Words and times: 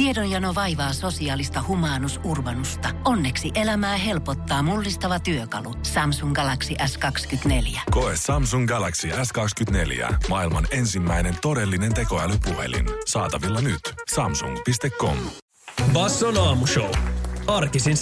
Tiedonjano 0.00 0.54
vaivaa 0.54 0.92
sosiaalista 0.92 1.64
humanus 1.68 2.20
urbanusta. 2.24 2.88
Onneksi 3.04 3.50
elämää 3.54 3.96
helpottaa 3.96 4.62
mullistava 4.62 5.20
työkalu. 5.20 5.74
Samsung 5.82 6.34
Galaxy 6.34 6.74
S24. 6.74 7.80
Koe 7.90 8.12
Samsung 8.16 8.68
Galaxy 8.68 9.08
S24. 9.08 10.14
Maailman 10.28 10.66
ensimmäinen 10.70 11.34
todellinen 11.42 11.94
tekoälypuhelin. 11.94 12.86
Saatavilla 13.06 13.60
nyt. 13.60 13.80
Samsung.com. 14.14 15.16
Basson 15.92 16.38
aamushow. 16.38 16.90
Arkisin 17.46 17.96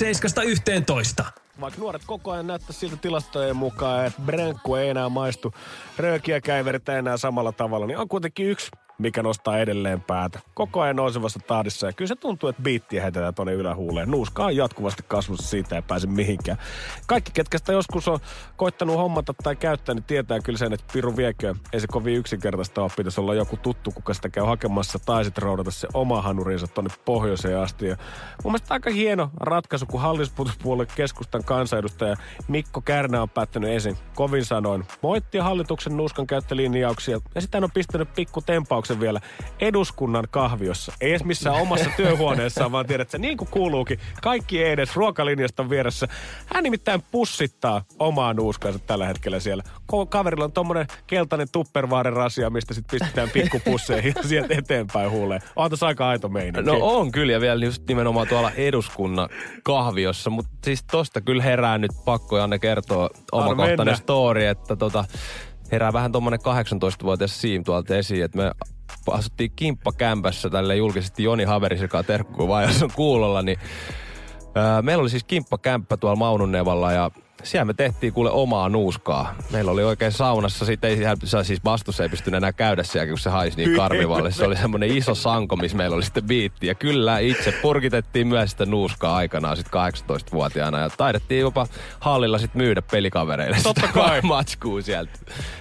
7.11. 1.20 1.24
Vaikka 1.60 1.80
nuoret 1.80 2.02
koko 2.06 2.30
ajan 2.30 2.46
näyttää 2.46 2.72
siltä 2.72 2.96
tilastojen 2.96 3.56
mukaan, 3.56 4.06
että 4.06 4.22
brenkku 4.22 4.74
ei 4.74 4.88
enää 4.88 5.08
maistu, 5.08 5.54
röökiä 5.96 6.40
käivertä 6.40 6.98
enää 6.98 7.16
samalla 7.16 7.52
tavalla, 7.52 7.86
niin 7.86 7.98
on 7.98 8.08
kuitenkin 8.08 8.46
yksi 8.46 8.68
mikä 8.98 9.22
nostaa 9.22 9.58
edelleen 9.58 10.00
päätä. 10.00 10.40
Koko 10.54 10.80
ajan 10.80 10.96
nousevassa 10.96 11.40
tahdissa 11.46 11.86
ja 11.86 11.92
kyllä 11.92 12.08
se 12.08 12.16
tuntuu, 12.16 12.48
että 12.48 12.62
biittiä 12.62 13.02
heitetään 13.02 13.34
tuonne 13.34 13.52
ylähuuleen. 13.52 14.10
Nuuska 14.10 14.44
on 14.44 14.56
jatkuvasti 14.56 15.02
kasvussa 15.08 15.48
siitä 15.48 15.76
ei 15.76 15.82
pääse 15.82 16.06
mihinkään. 16.06 16.58
Kaikki, 17.06 17.30
ketkä 17.34 17.58
sitä 17.58 17.72
joskus 17.72 18.08
on 18.08 18.18
koittanut 18.56 18.96
hommata 18.96 19.34
tai 19.42 19.56
käyttää, 19.56 19.94
niin 19.94 20.04
tietää 20.04 20.40
kyllä 20.40 20.58
sen, 20.58 20.72
että 20.72 20.92
Piru 20.92 21.16
viekö 21.16 21.54
ei 21.72 21.80
se 21.80 21.86
kovin 21.86 22.16
yksinkertaista 22.16 22.82
ole. 22.82 22.90
Pitäisi 22.96 23.20
olla 23.20 23.34
joku 23.34 23.56
tuttu, 23.56 23.90
kuka 23.90 24.14
sitä 24.14 24.28
käy 24.28 24.44
hakemassa 24.44 24.98
tai 24.98 25.24
sitten 25.24 25.42
roudata 25.42 25.70
se 25.70 25.88
oma 25.94 26.22
hanurinsa 26.22 26.66
tuonne 26.66 26.90
pohjoiseen 27.04 27.58
asti. 27.58 27.86
Ja 27.86 27.96
mun 28.44 28.52
mielestä 28.52 28.74
aika 28.74 28.90
hieno 28.90 29.30
ratkaisu, 29.40 29.86
kun 29.86 30.00
hallituspuolen 30.00 30.86
keskustan 30.96 31.44
kansanedustaja 31.44 32.16
Mikko 32.48 32.80
Kärnä 32.80 33.22
on 33.22 33.30
päättänyt 33.30 33.70
ensin 33.70 33.96
kovin 34.14 34.44
sanoin 34.44 34.84
moittia 35.02 35.44
hallituksen 35.44 35.96
nuuskan 35.96 36.26
käyttölinjauksia 36.26 37.20
ja 37.34 37.40
sitten 37.40 37.64
on 37.64 37.70
pistänyt 37.74 38.14
pikku 38.14 38.40
tempauksen 38.40 38.87
tapauksen 38.88 39.00
vielä 39.00 39.20
eduskunnan 39.60 40.24
kahviossa. 40.30 40.92
Ei 41.00 41.10
edes 41.10 41.24
missään 41.24 41.56
omassa 41.56 41.90
työhuoneessaan, 41.96 42.72
vaan 42.72 42.86
tiedät, 42.86 43.06
että 43.08 43.18
niin 43.18 43.36
kuin 43.36 43.48
kuuluukin, 43.50 43.98
kaikki 44.22 44.64
ei 44.64 44.72
edes 44.72 44.96
ruokalinjasta 44.96 45.70
vieressä. 45.70 46.08
Hän 46.46 46.64
nimittäin 46.64 47.02
pussittaa 47.10 47.82
omaa 47.98 48.34
nuuskansa 48.34 48.78
tällä 48.78 49.06
hetkellä 49.06 49.40
siellä. 49.40 49.62
Kaverilla 50.08 50.44
on 50.44 50.52
tommonen 50.52 50.86
keltainen 51.06 51.48
tuppervaaren 51.52 52.12
rasia, 52.12 52.50
mistä 52.50 52.74
sitten 52.74 53.00
pistetään 53.00 53.30
pikkupusseihin 53.30 54.14
ja 54.16 54.22
sieltä 54.22 54.54
eteenpäin 54.58 55.10
huuleen. 55.10 55.40
On 55.56 55.70
tässä 55.70 55.86
aika 55.86 56.08
aito 56.08 56.28
meininki. 56.28 56.70
No 56.70 56.76
on 56.80 57.12
kyllä, 57.12 57.32
ja 57.32 57.40
vielä 57.40 57.64
just 57.64 57.82
nimenomaan 57.88 58.28
tuolla 58.28 58.50
eduskunnan 58.50 59.28
kahviossa, 59.62 60.30
mutta 60.30 60.50
siis 60.64 60.84
tosta 60.90 61.20
kyllä 61.20 61.42
herää 61.42 61.78
nyt 61.78 61.90
pakko 62.04 62.38
Janne 62.38 62.58
kertoa 62.58 63.10
omakohtainen 63.32 63.96
story, 63.96 64.44
että 64.44 64.76
tota, 64.76 65.04
herää 65.72 65.92
vähän 65.92 66.12
tuommoinen 66.12 66.40
18-vuotias 66.40 67.40
siim 67.40 67.64
tuolta 67.64 67.96
esiin, 67.96 68.24
että 68.24 68.38
me 68.38 68.50
asuttiin 69.10 69.52
kimppakämpässä 69.56 70.50
tälle 70.50 70.76
julkisesti 70.76 71.22
Joni 71.22 71.44
Haveris, 71.44 71.82
joka 71.82 72.02
terkkuu 72.02 72.48
vaan 72.48 72.64
jos 72.64 72.82
on 72.82 72.90
kuulolla, 72.94 73.42
niin 73.42 73.58
ää, 74.54 74.82
meillä 74.82 75.02
oli 75.02 75.10
siis 75.10 75.24
kimppakämppä 75.24 75.96
tuolla 75.96 76.16
Maununevalla 76.16 76.92
ja 76.92 77.10
siellä 77.42 77.64
me 77.64 77.74
tehtiin 77.74 78.12
kuule 78.12 78.30
omaa 78.30 78.68
nuuskaa. 78.68 79.34
Meillä 79.50 79.70
oli 79.70 79.84
oikein 79.84 80.12
saunassa, 80.12 80.64
siitä 80.64 80.88
ei 80.88 80.96
siis 81.42 81.64
vastussa 81.64 82.02
ei 82.02 82.08
pystynyt 82.08 82.36
enää 82.36 82.52
käydä 82.52 82.82
siellä, 82.82 83.08
kun 83.08 83.18
se 83.18 83.30
haisi 83.30 83.56
niin 83.56 83.76
karmivalle. 83.76 84.30
Se 84.30 84.44
oli 84.44 84.56
semmoinen 84.56 84.96
iso 84.96 85.14
sanko, 85.14 85.56
missä 85.56 85.76
meillä 85.76 85.96
oli 85.96 86.02
sitten 86.02 86.24
biitti. 86.24 86.66
Ja 86.66 86.74
kyllä 86.74 87.18
itse 87.18 87.52
purkitettiin 87.62 88.26
myös 88.26 88.50
sitä 88.50 88.66
nuuskaa 88.66 89.16
aikanaan 89.16 89.56
sitten 89.56 89.80
18-vuotiaana. 89.80 90.78
Ja 90.78 90.90
taidettiin 90.90 91.40
jopa 91.40 91.66
hallilla 92.00 92.38
sitten 92.38 92.62
myydä 92.62 92.82
pelikavereille 92.82 93.56
Totta 93.62 93.80
sitä 93.80 93.92
kai. 93.92 94.20
matskuu 94.32 94.82
sieltä. 94.82 95.18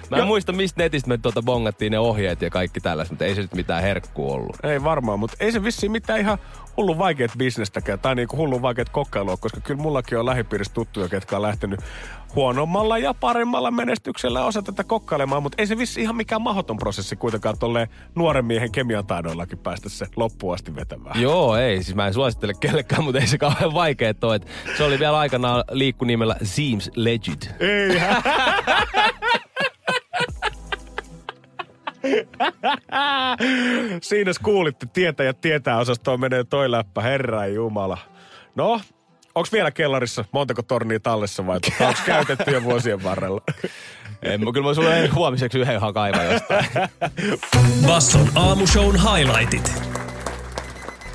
Mä 0.09 0.17
en 0.17 0.27
muista, 0.27 0.53
mistä 0.53 0.83
netistä 0.83 1.09
me 1.09 1.17
tuota 1.17 1.41
bongattiin 1.41 1.91
ne 1.91 1.99
ohjeet 1.99 2.41
ja 2.41 2.49
kaikki 2.49 2.79
tällaiset, 2.79 3.11
mutta 3.11 3.25
ei 3.25 3.35
se 3.35 3.41
nyt 3.41 3.53
mitään 3.53 3.81
herkkuu 3.81 4.31
ollut. 4.31 4.55
Ei 4.63 4.83
varmaan, 4.83 5.19
mutta 5.19 5.37
ei 5.39 5.51
se 5.51 5.63
vissiin 5.63 5.91
mitään 5.91 6.19
ihan 6.19 6.37
hullu 6.77 6.97
vaikeat 6.97 7.31
bisnestäkään 7.37 7.99
tai 7.99 8.15
niinku 8.15 8.37
hullu 8.37 8.61
vaikeat 8.61 8.89
kokkailua, 8.89 9.37
koska 9.37 9.61
kyllä 9.61 9.81
mullakin 9.81 10.19
on 10.19 10.25
lähipiirissä 10.25 10.73
tuttuja, 10.73 11.09
ketkä 11.09 11.35
on 11.35 11.41
lähtenyt 11.41 11.79
huonommalla 12.35 12.97
ja 12.97 13.13
paremmalla 13.13 13.71
menestyksellä 13.71 14.45
osa 14.45 14.61
tätä 14.61 14.83
kokkailemaan, 14.83 15.43
mutta 15.43 15.55
ei 15.61 15.67
se 15.67 15.77
vissi 15.77 16.01
ihan 16.01 16.15
mikään 16.15 16.41
mahdoton 16.41 16.77
prosessi 16.77 17.15
kuitenkaan 17.15 17.57
tolle 17.59 17.89
nuoren 18.15 18.45
miehen 18.45 18.71
kemiantaidoillakin 18.71 19.57
päästä 19.57 19.89
se 19.89 20.05
loppuun 20.15 20.53
asti 20.53 20.75
vetämään. 20.75 21.21
Joo, 21.21 21.55
ei. 21.55 21.83
Siis 21.83 21.95
mä 21.95 22.07
en 22.07 22.13
suosittele 22.13 22.53
kellekään, 22.59 23.03
mutta 23.03 23.19
ei 23.19 23.27
se 23.27 23.37
kauhean 23.37 23.73
vaikea 23.73 24.13
toi. 24.13 24.39
Se 24.77 24.83
oli 24.83 24.99
vielä 24.99 25.19
aikanaan 25.19 25.63
liikku 25.71 26.05
nimellä 26.05 26.35
Seems 26.43 26.91
Legit. 26.95 27.49
Ei. 27.59 28.01
Siinä 34.01 34.31
kuulitte, 34.43 34.87
ja 35.23 35.33
tietää 35.33 35.77
osastoon 35.77 36.19
menee 36.19 36.43
toi 36.43 36.71
läppä, 36.71 37.01
herra 37.01 37.47
jumala. 37.47 37.97
No, 38.55 38.81
onks 39.35 39.51
vielä 39.51 39.71
kellarissa 39.71 40.25
montako 40.31 40.61
tornia 40.61 40.99
tallessa 40.99 41.47
vai 41.47 41.59
tota, 41.59 41.87
onko 41.87 41.99
käytetty 42.05 42.51
jo 42.51 42.63
vuosien 42.63 43.03
varrella? 43.03 43.41
En 44.21 44.43
mä 44.43 44.51
kyllä 44.51 44.65
voi 44.65 44.75
sulle 44.75 45.07
huomiseksi 45.07 45.59
yhden 45.59 45.75
ihan 45.75 45.93
kaivaa 45.93 46.23
jostain. 46.23 46.65
Basson 47.87 48.29
aamushown 48.35 48.95
highlightit. 48.95 49.83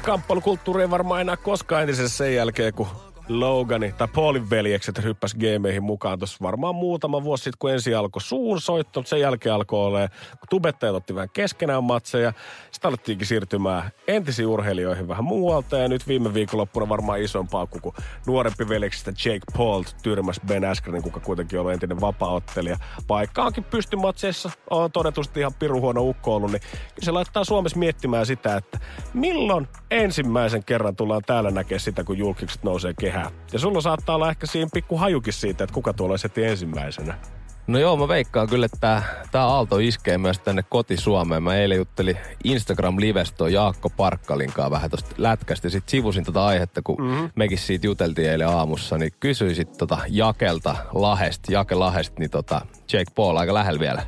Kamppailukulttuuri 0.03 0.83
ei 0.83 0.91
varmaan 0.91 1.21
enää 1.21 1.37
koskaan 1.37 1.83
entisessä 1.83 2.17
sen 2.17 2.35
jälkeen, 2.35 2.75
kun 2.75 2.89
Logani 3.29 3.95
tai 3.99 4.09
Paulin 4.09 4.51
veljekset 4.51 5.03
hyppäs 5.03 5.35
gameihin 5.35 5.83
mukaan 5.83 6.19
tuossa 6.19 6.39
varmaan 6.43 6.75
muutama 6.75 7.23
vuosi 7.23 7.45
sitten, 7.45 7.59
kun 7.59 7.71
ensin 7.71 7.97
alkoi 7.97 8.23
suun 8.23 8.61
soitto, 8.61 9.01
mutta 9.01 9.11
sen 9.11 9.21
jälkeen 9.21 9.55
alkoi 9.55 9.87
olla, 9.87 10.09
kun 10.09 10.49
tubettajat 10.51 10.95
otti 10.95 11.15
vähän 11.15 11.29
keskenään 11.33 11.85
matseja. 11.85 12.33
Sitten 12.71 12.89
alettiinkin 12.89 13.27
siirtymään 13.27 13.91
entisiin 14.09 14.49
urheilijoihin 14.49 15.09
vähän 15.09 15.25
muualta 15.25 15.79
ja 15.79 15.89
nyt 15.89 16.09
viime 16.09 16.35
viikonloppuna 16.35 16.89
varmaan 16.89 17.21
isompaa 17.21 17.67
kuin 17.67 17.95
nuorempi 18.27 18.69
veljeksistä 18.69 19.11
Jake 19.11 19.47
Paul 19.57 19.83
tyrmäs 20.03 20.41
Ben 20.47 20.65
Askrenin, 20.65 21.03
kuka 21.03 21.21
kuitenkin 21.21 21.61
on 21.61 21.73
entinen 21.73 22.01
vapaaottelija. 22.01 22.77
Vaikkaankin 23.09 23.65
pystymatseissa 23.65 24.51
on 24.71 24.93
todetusti 24.93 25.41
ihan 25.41 25.55
piruhuono 25.59 26.03
ukko 26.03 26.37
ollut, 26.37 26.53
niin 26.53 26.63
se 27.03 27.11
laittaa 27.11 27.45
Suomessa 27.45 27.79
miettimään 27.79 28.27
sitä, 28.27 28.57
että 28.57 28.79
milloin 29.15 29.69
ensimmäisen 29.91 30.65
kerran 30.65 30.97
tullaan 30.97 31.23
täällä 31.27 31.51
näkemään 31.51 31.81
sitä, 31.81 32.05
kun 32.05 32.19
julkikset 32.19 32.63
nousee 32.63 32.95
kehään 33.01 33.12
kehää. 33.13 33.31
Ja 33.53 33.59
sulla 33.59 33.81
saattaa 33.81 34.15
olla 34.15 34.31
ehkä 34.31 34.47
siinä 34.47 34.71
pikku 34.73 34.97
hajukin 34.97 35.33
siitä, 35.33 35.65
että 35.65 35.75
kuka 35.75 35.93
tuolla 35.93 36.17
heti 36.25 36.45
ensimmäisenä. 36.45 37.19
No 37.67 37.79
joo, 37.79 37.97
mä 37.97 38.09
veikkaan 38.09 38.49
kyllä, 38.49 38.67
että 38.67 39.03
tämä 39.31 39.47
aalto 39.47 39.79
iskee 39.79 40.19
myös 40.19 40.39
tänne 40.39 40.63
koti-Suomeen. 40.69 41.43
Mä 41.43 41.57
eilen 41.57 41.79
juttelin 41.79 42.19
Instagram 42.45 42.97
Livesto 43.01 43.49
Jaakko 43.49 43.91
Parkkalinkaan 43.91 44.71
vähän 44.71 44.91
tosta 44.91 45.15
lätkästä. 45.19 45.69
Sitten 45.69 45.91
sivusin 45.91 46.25
tota 46.25 46.47
aihetta, 46.47 46.83
kun 46.83 46.97
mm-hmm. 47.03 47.31
mekin 47.35 47.59
siitä 47.59 47.87
juteltiin 47.87 48.31
eilen 48.31 48.49
aamussa, 48.49 48.99
niin 48.99 49.13
kysyisit 49.21 49.73
tota 49.79 49.99
Jakelta 50.09 50.77
Lahesta, 50.95 51.53
Jake 51.53 51.75
Lahesta, 51.75 52.15
niin 52.19 52.31
tota 52.31 52.67
Jake 52.93 53.13
Paul 53.15 53.37
aika 53.37 53.55
lähellä 53.55 53.81
vielä. 53.81 54.07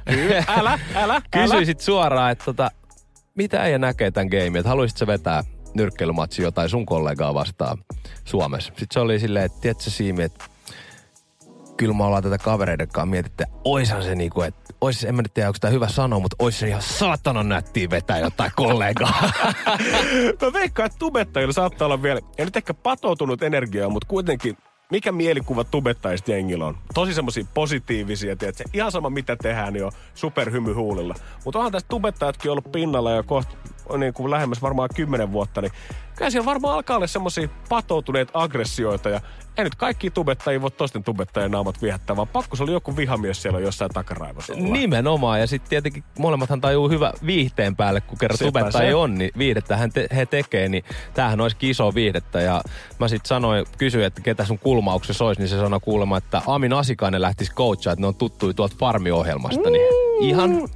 älä, 0.59 0.79
älä, 0.95 1.23
Kysyisit 1.43 1.81
suoraan, 1.81 2.33
että 2.33 2.45
tota, 2.45 2.71
mitä 3.35 3.65
ei 3.65 3.79
näkee 3.79 4.11
tämän 4.11 4.29
game, 4.29 4.59
että 4.59 4.69
haluaisitko 4.69 5.07
vetää 5.07 5.45
nyrkkeilymatsi 5.75 6.43
jotain 6.43 6.69
sun 6.69 6.87
kollegaa 6.87 7.35
vastaan 7.35 7.79
Suomessa. 8.25 8.69
Sitten 8.69 8.87
se 8.93 9.01
oli 9.01 9.19
silleen, 9.19 9.45
että 9.45 9.61
tiedätkö 9.61 9.91
Siimi, 9.91 10.23
että 10.23 10.45
kyllä 11.77 11.95
me 11.95 12.05
ollaan 12.05 12.23
tätä 12.23 12.39
kavereiden 12.39 12.89
kanssa 12.89 13.07
mietitty, 13.07 13.43
että 13.43 13.57
oishan 13.65 14.03
se 14.03 14.15
niinku, 14.15 14.43
että 14.43 14.75
ois, 14.81 15.05
en 15.05 15.15
mä 15.15 15.23
nyt 15.23 15.35
tiedä, 15.35 15.49
onko 15.49 15.59
tämä 15.61 15.71
hyvä 15.71 15.89
sanoa, 15.89 16.19
mutta 16.19 16.37
ois 16.39 16.59
se 16.59 16.69
ihan 16.69 16.83
saatana 16.83 17.43
nättiä 17.43 17.91
vetää 17.91 18.19
jotain 18.19 18.53
kollegaa. 18.57 19.23
mä 20.43 20.53
veikkaan, 20.53 20.87
että 20.87 20.99
tubettajilla 20.99 21.53
saattaa 21.53 21.87
olla 21.87 22.03
vielä, 22.03 22.21
ei 22.39 22.45
nyt 22.45 22.57
ehkä 22.57 22.75
patoutunut 22.75 23.43
energiaa, 23.43 23.89
mutta 23.89 24.09
kuitenkin 24.09 24.57
mikä 24.91 25.13
mielikuva 25.13 25.65
tubettajista 25.65 26.31
jengillä 26.31 26.67
on? 26.67 26.77
Tosi 26.95 27.15
semmoisia 27.15 27.45
positiivisia, 27.55 28.37
tiedätkö? 28.37 28.65
Ihan 28.73 28.93
sama 28.93 29.11
mitä 29.11 29.37
tehdään, 29.37 29.73
niin 29.73 29.85
on 29.85 29.93
superhymy 30.15 30.73
huulilla. 30.73 31.15
Mutta 31.45 31.59
onhan 31.59 31.73
tässä 31.73 31.89
tubettajatkin 31.89 32.51
ollut 32.51 32.73
pinnalla 32.73 33.11
jo 33.11 33.23
kohta 33.23 33.57
niin 33.99 34.15
kuin 34.15 34.31
lähemmäs 34.31 34.63
varmaan 34.63 34.89
kymmenen 34.95 35.33
vuotta, 35.33 35.61
niin 35.61 35.73
kyllä 36.17 36.31
siellä 36.31 36.47
varmaan 36.47 36.75
alkaa 36.75 36.97
olla 36.97 37.07
semmoisia 37.07 37.49
patoutuneita 37.69 38.33
aggressioita 38.35 39.09
ja 39.09 39.21
ei 39.57 39.65
nyt 39.65 39.75
kaikki 39.75 40.11
tubettajia 40.11 40.63
voi 40.63 40.71
toisten 40.71 41.05
tubettajien 41.05 41.51
naamat 41.51 41.83
viehättää, 41.83 42.17
vaan 42.17 42.29
pakko 42.29 42.57
se 42.57 42.63
oli 42.63 42.73
joku 42.73 42.97
vihamies 42.97 43.43
siellä 43.43 43.61
jossain 43.61 43.91
takaraivossa. 43.91 44.55
Nimenomaan, 44.55 45.41
ja 45.41 45.47
sitten 45.47 45.71
tietenkin 45.71 46.05
molemmathan 46.19 46.61
tajuu 46.61 46.89
hyvä 46.89 47.13
viihteen 47.27 47.77
päälle, 47.77 48.01
kun 48.01 48.19
kerran 48.19 48.39
tubettaja 48.39 48.99
on, 48.99 49.15
niin 49.15 49.31
viihdettä 49.39 49.77
hän 49.77 49.93
te- 49.93 50.09
he 50.17 50.27
tekee, 50.27 50.69
niin 50.69 50.85
tämähän 51.15 51.41
olisi 51.41 51.57
iso 51.61 51.95
viihdettä. 51.95 52.41
Ja 52.41 52.63
mä 53.01 53.09
sitten 53.09 53.29
sanoin, 53.29 53.67
kysyin, 53.79 54.05
että 54.05 54.21
ketä 54.21 54.45
sun 54.45 54.59
kulmauksessa 54.59 55.25
olisi, 55.25 55.41
niin 55.41 55.49
se 55.49 55.57
sanoi 55.57 55.81
kuulemma, 55.81 56.17
että 56.17 56.43
Amin 56.47 56.73
Asikainen 56.73 57.23
lähtisi 57.23 57.53
coachaa, 57.55 57.93
että 57.93 58.01
ne 58.01 58.07
on 58.07 58.15
tuttuja 58.15 58.55
tuolta 58.55 58.77
farmiohjelmasta, 58.79 59.71
niin 59.71 59.87
ihan 60.21 60.69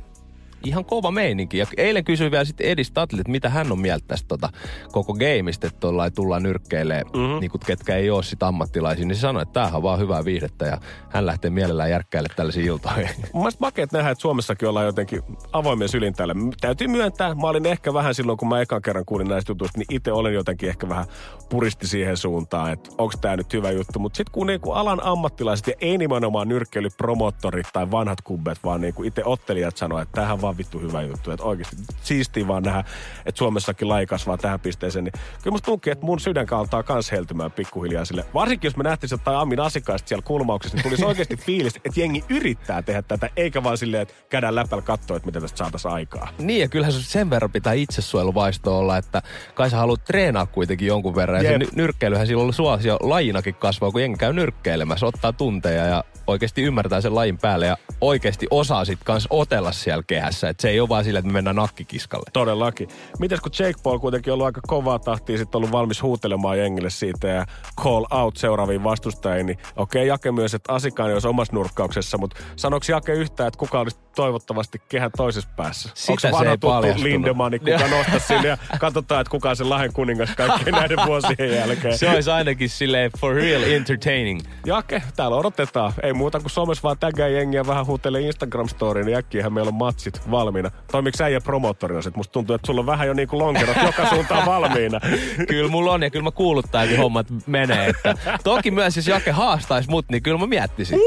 ihan 0.64 0.84
kova 0.84 1.10
meininki. 1.10 1.58
Ja 1.58 1.66
eilen 1.76 2.04
kysyin 2.04 2.30
vielä 2.30 2.44
sitten 2.44 2.66
Edi 2.66 2.84
Statlille, 2.84 3.20
että 3.20 3.30
mitä 3.30 3.48
hän 3.48 3.72
on 3.72 3.78
mieltä 3.78 4.04
tästä 4.08 4.28
tota, 4.28 4.48
koko 4.92 5.14
gameista, 5.14 5.66
että 5.66 5.80
tuolla 5.80 6.10
tullaan 6.10 6.42
nyrkkeilee, 6.42 7.04
mm-hmm. 7.04 7.40
niin 7.40 7.50
kuin 7.50 7.60
ketkä 7.66 7.96
ei 7.96 8.10
ole 8.10 8.22
sit 8.22 8.42
ammattilaisia, 8.42 9.06
niin 9.06 9.16
se 9.16 9.20
sanoi, 9.20 9.42
että 9.42 9.52
tämähän 9.52 9.74
on 9.74 9.82
vaan 9.82 9.98
hyvää 9.98 10.24
viihdettä 10.24 10.66
ja 10.66 10.78
hän 11.08 11.26
lähtee 11.26 11.50
mielellään 11.50 11.90
järkkäille 11.90 12.28
tällaisiin 12.36 12.66
iltoihin. 12.66 13.08
Mun 13.32 13.42
mielestä 13.42 13.60
makeet 13.60 13.92
nähdä, 13.92 14.10
että 14.10 14.22
Suomessakin 14.22 14.68
ollaan 14.68 14.86
jotenkin 14.86 15.22
avoimia 15.52 15.88
sylin 15.88 16.14
täällä. 16.14 16.34
Täytyy 16.60 16.88
myöntää, 16.88 17.34
mä 17.34 17.46
olin 17.46 17.66
ehkä 17.66 17.94
vähän 17.94 18.14
silloin, 18.14 18.38
kun 18.38 18.48
mä 18.48 18.60
ekan 18.60 18.82
kerran 18.82 19.04
kuulin 19.04 19.28
näistä 19.28 19.50
jutuista, 19.50 19.78
niin 19.78 19.86
itse 19.90 20.12
olin 20.12 20.34
jotenkin 20.34 20.68
ehkä 20.68 20.88
vähän 20.88 21.06
puristi 21.50 21.86
siihen 21.86 22.16
suuntaan, 22.16 22.72
että 22.72 22.90
onko 22.98 23.14
tämä 23.20 23.36
nyt 23.36 23.52
hyvä 23.52 23.70
juttu. 23.70 23.98
Mutta 23.98 24.16
sitten 24.16 24.32
kun 24.32 24.46
niinku 24.46 24.72
alan 24.72 25.00
ammattilaiset 25.02 25.66
ja 25.66 25.74
ei 25.80 25.98
nimenomaan 25.98 26.48
nyrkkeilypromottorit 26.48 27.66
tai 27.72 27.90
vanhat 27.90 28.20
kubbet, 28.20 28.58
vaan 28.64 28.80
niinku 28.80 29.02
itse 29.02 29.22
ottelijat 29.24 29.76
sanoo, 29.76 29.98
että 29.98 30.12
tämähän 30.12 30.34
on 30.34 30.42
vaan 30.48 30.58
vittu 30.58 30.80
hyvä 30.80 31.02
juttu. 31.02 31.30
Että 31.30 31.44
oikeasti 31.44 31.76
siistiä 32.02 32.48
vaan 32.48 32.62
nähdä, 32.62 32.84
että 33.26 33.38
Suomessakin 33.38 33.88
laji 33.88 34.06
kasvaa 34.06 34.36
tähän 34.36 34.60
pisteeseen. 34.60 35.04
Niin 35.04 35.12
kyllä 35.12 35.54
musta 35.54 35.66
tuntuu, 35.66 35.92
että 35.92 36.06
mun 36.06 36.20
sydän 36.20 36.46
kaltaa 36.46 36.82
kans 36.82 37.12
heltymään 37.12 37.52
pikkuhiljaa 37.52 38.04
sille. 38.04 38.24
Varsinkin 38.34 38.68
jos 38.68 38.76
me 38.76 38.84
nähtäisiin 38.84 39.18
jotain 39.18 39.36
Amin 39.36 39.60
asikaista 39.60 40.08
siellä 40.08 40.22
kulmauksessa, 40.22 40.76
niin 40.76 40.82
tulisi 40.82 41.04
oikeasti 41.04 41.36
fiilis, 41.46 41.76
että 41.76 42.00
jengi 42.00 42.24
yrittää 42.28 42.82
tehdä 42.82 43.02
tätä, 43.02 43.30
eikä 43.36 43.62
vaan 43.62 43.78
silleen, 43.78 44.02
että 44.02 44.14
käydään 44.28 44.54
läpällä 44.54 44.82
katsoa, 44.82 45.16
että 45.16 45.26
miten 45.26 45.42
tästä 45.42 45.58
saataisiin 45.58 45.92
aikaa. 45.92 46.28
Niin, 46.38 46.60
ja 46.60 46.68
kyllähän 46.68 46.92
se 46.92 47.02
sen 47.02 47.30
verran 47.30 47.52
pitää 47.52 47.72
itsesuojeluvaisto 47.72 48.78
olla, 48.78 48.96
että 48.96 49.22
kai 49.54 49.70
sä 49.70 49.76
haluat 49.76 50.04
treenaa 50.04 50.46
kuitenkin 50.46 50.88
jonkun 50.88 51.14
verran. 51.14 51.44
Ja 51.44 51.50
se 51.50 51.58
nyrkkeilyhän 51.74 52.26
silloin 52.26 52.52
suosio 52.52 52.96
lajinakin 53.00 53.54
kasvaa, 53.54 53.90
kun 53.90 54.00
jengi 54.00 54.18
käy 54.18 54.32
nyrkkeilemässä, 54.32 55.06
ottaa 55.06 55.32
tunteja 55.32 55.84
ja 55.84 56.04
oikeasti 56.28 56.62
ymmärtää 56.62 57.00
sen 57.00 57.14
lajin 57.14 57.38
päälle 57.38 57.66
ja 57.66 57.76
oikeasti 58.00 58.46
osaa 58.50 58.84
sit 58.84 58.98
kans 59.04 59.26
otella 59.30 59.72
siellä 59.72 60.02
kehässä. 60.06 60.48
Että 60.48 60.62
se 60.62 60.68
ei 60.68 60.80
ole 60.80 60.88
vaan 60.88 61.04
sillä, 61.04 61.18
että 61.18 61.26
me 61.26 61.32
mennään 61.32 61.56
nakkikiskalle. 61.56 62.30
Todellakin. 62.32 62.88
Mites 63.18 63.40
kun 63.40 63.52
Jake 63.58 63.80
Paul 63.82 63.98
kuitenkin 63.98 64.32
ollut 64.32 64.46
aika 64.46 64.60
kovaa 64.66 64.98
tahtia, 64.98 65.38
sitten 65.38 65.58
ollut 65.58 65.72
valmis 65.72 66.02
huutelemaan 66.02 66.58
jengille 66.58 66.90
siitä 66.90 67.28
ja 67.28 67.46
call 67.82 68.04
out 68.10 68.36
seuraaviin 68.36 68.84
vastustajiin, 68.84 69.46
niin 69.46 69.58
okei, 69.76 70.02
okay, 70.02 70.06
Jake 70.06 70.32
myös, 70.32 70.54
että 70.54 70.72
Asikainen 70.72 71.14
olisi 71.14 71.28
omassa 71.28 71.52
nurkkauksessa, 71.52 72.18
mutta 72.18 72.36
sanoksi 72.56 72.92
Jake 72.92 73.12
yhtään, 73.12 73.48
että 73.48 73.58
kuka 73.58 73.80
olisi 73.80 73.96
toivottavasti 74.18 74.82
kehän 74.88 75.10
toisessa 75.16 75.48
päässä? 75.56 75.90
Sitä 75.94 76.28
Onko 76.28 76.38
vanha 76.38 76.56
tuttu 76.56 77.02
Lindemani, 77.02 77.58
kuka 77.58 77.88
nostaa 77.88 78.18
sinne 78.18 78.48
ja 78.48 78.58
katsotaan, 78.78 79.20
että 79.20 79.30
kuka 79.30 79.50
on 79.50 79.56
se 79.56 79.64
Lahden 79.64 79.92
kuningas 79.92 80.30
kaikkien 80.36 80.74
näiden 80.74 80.98
vuosien 81.06 81.54
jälkeen. 81.54 81.98
Se 81.98 82.10
olisi 82.10 82.30
ainakin 82.30 82.68
silleen 82.68 83.10
for 83.20 83.34
real 83.34 83.62
entertaining. 83.62 84.40
Jake, 84.66 85.02
täällä 85.16 85.36
odotetaan. 85.36 85.92
Ei 86.02 86.12
muuta 86.12 86.40
kuin 86.40 86.50
somessa 86.50 86.82
vaan 86.82 86.98
tägää 86.98 87.28
jengiä 87.28 87.66
vähän 87.66 87.86
huutelee 87.86 88.20
Instagram-storiin, 88.20 89.06
niin 89.06 89.16
äkkiähän 89.16 89.52
meillä 89.52 89.68
on 89.68 89.74
matsit 89.74 90.30
valmiina. 90.30 90.70
Toimiks 90.92 91.20
äijä 91.20 91.40
promottorina? 91.40 92.02
Sit 92.02 92.16
musta 92.16 92.32
tuntuu, 92.32 92.54
että 92.54 92.66
sulla 92.66 92.80
on 92.80 92.86
vähän 92.86 93.06
jo 93.06 93.14
niinku 93.14 93.38
lonkerot 93.38 93.76
joka 93.86 94.08
suuntaan 94.08 94.46
valmiina. 94.46 95.00
kyllä 95.48 95.70
mulla 95.70 95.92
on 95.92 96.02
ja 96.02 96.10
kyllä 96.10 96.24
mä 96.24 96.30
kuuluttaa, 96.30 96.82
että 96.82 96.96
hommat 96.96 97.26
menee. 97.46 97.88
Että 97.88 98.14
toki 98.44 98.70
myös 98.70 98.96
jos 98.96 99.06
Jake 99.06 99.30
haastaisi 99.30 99.90
mut, 99.90 100.06
niin 100.10 100.22
kyllä 100.22 100.38
mä 100.38 100.46
miettisin. 100.46 100.98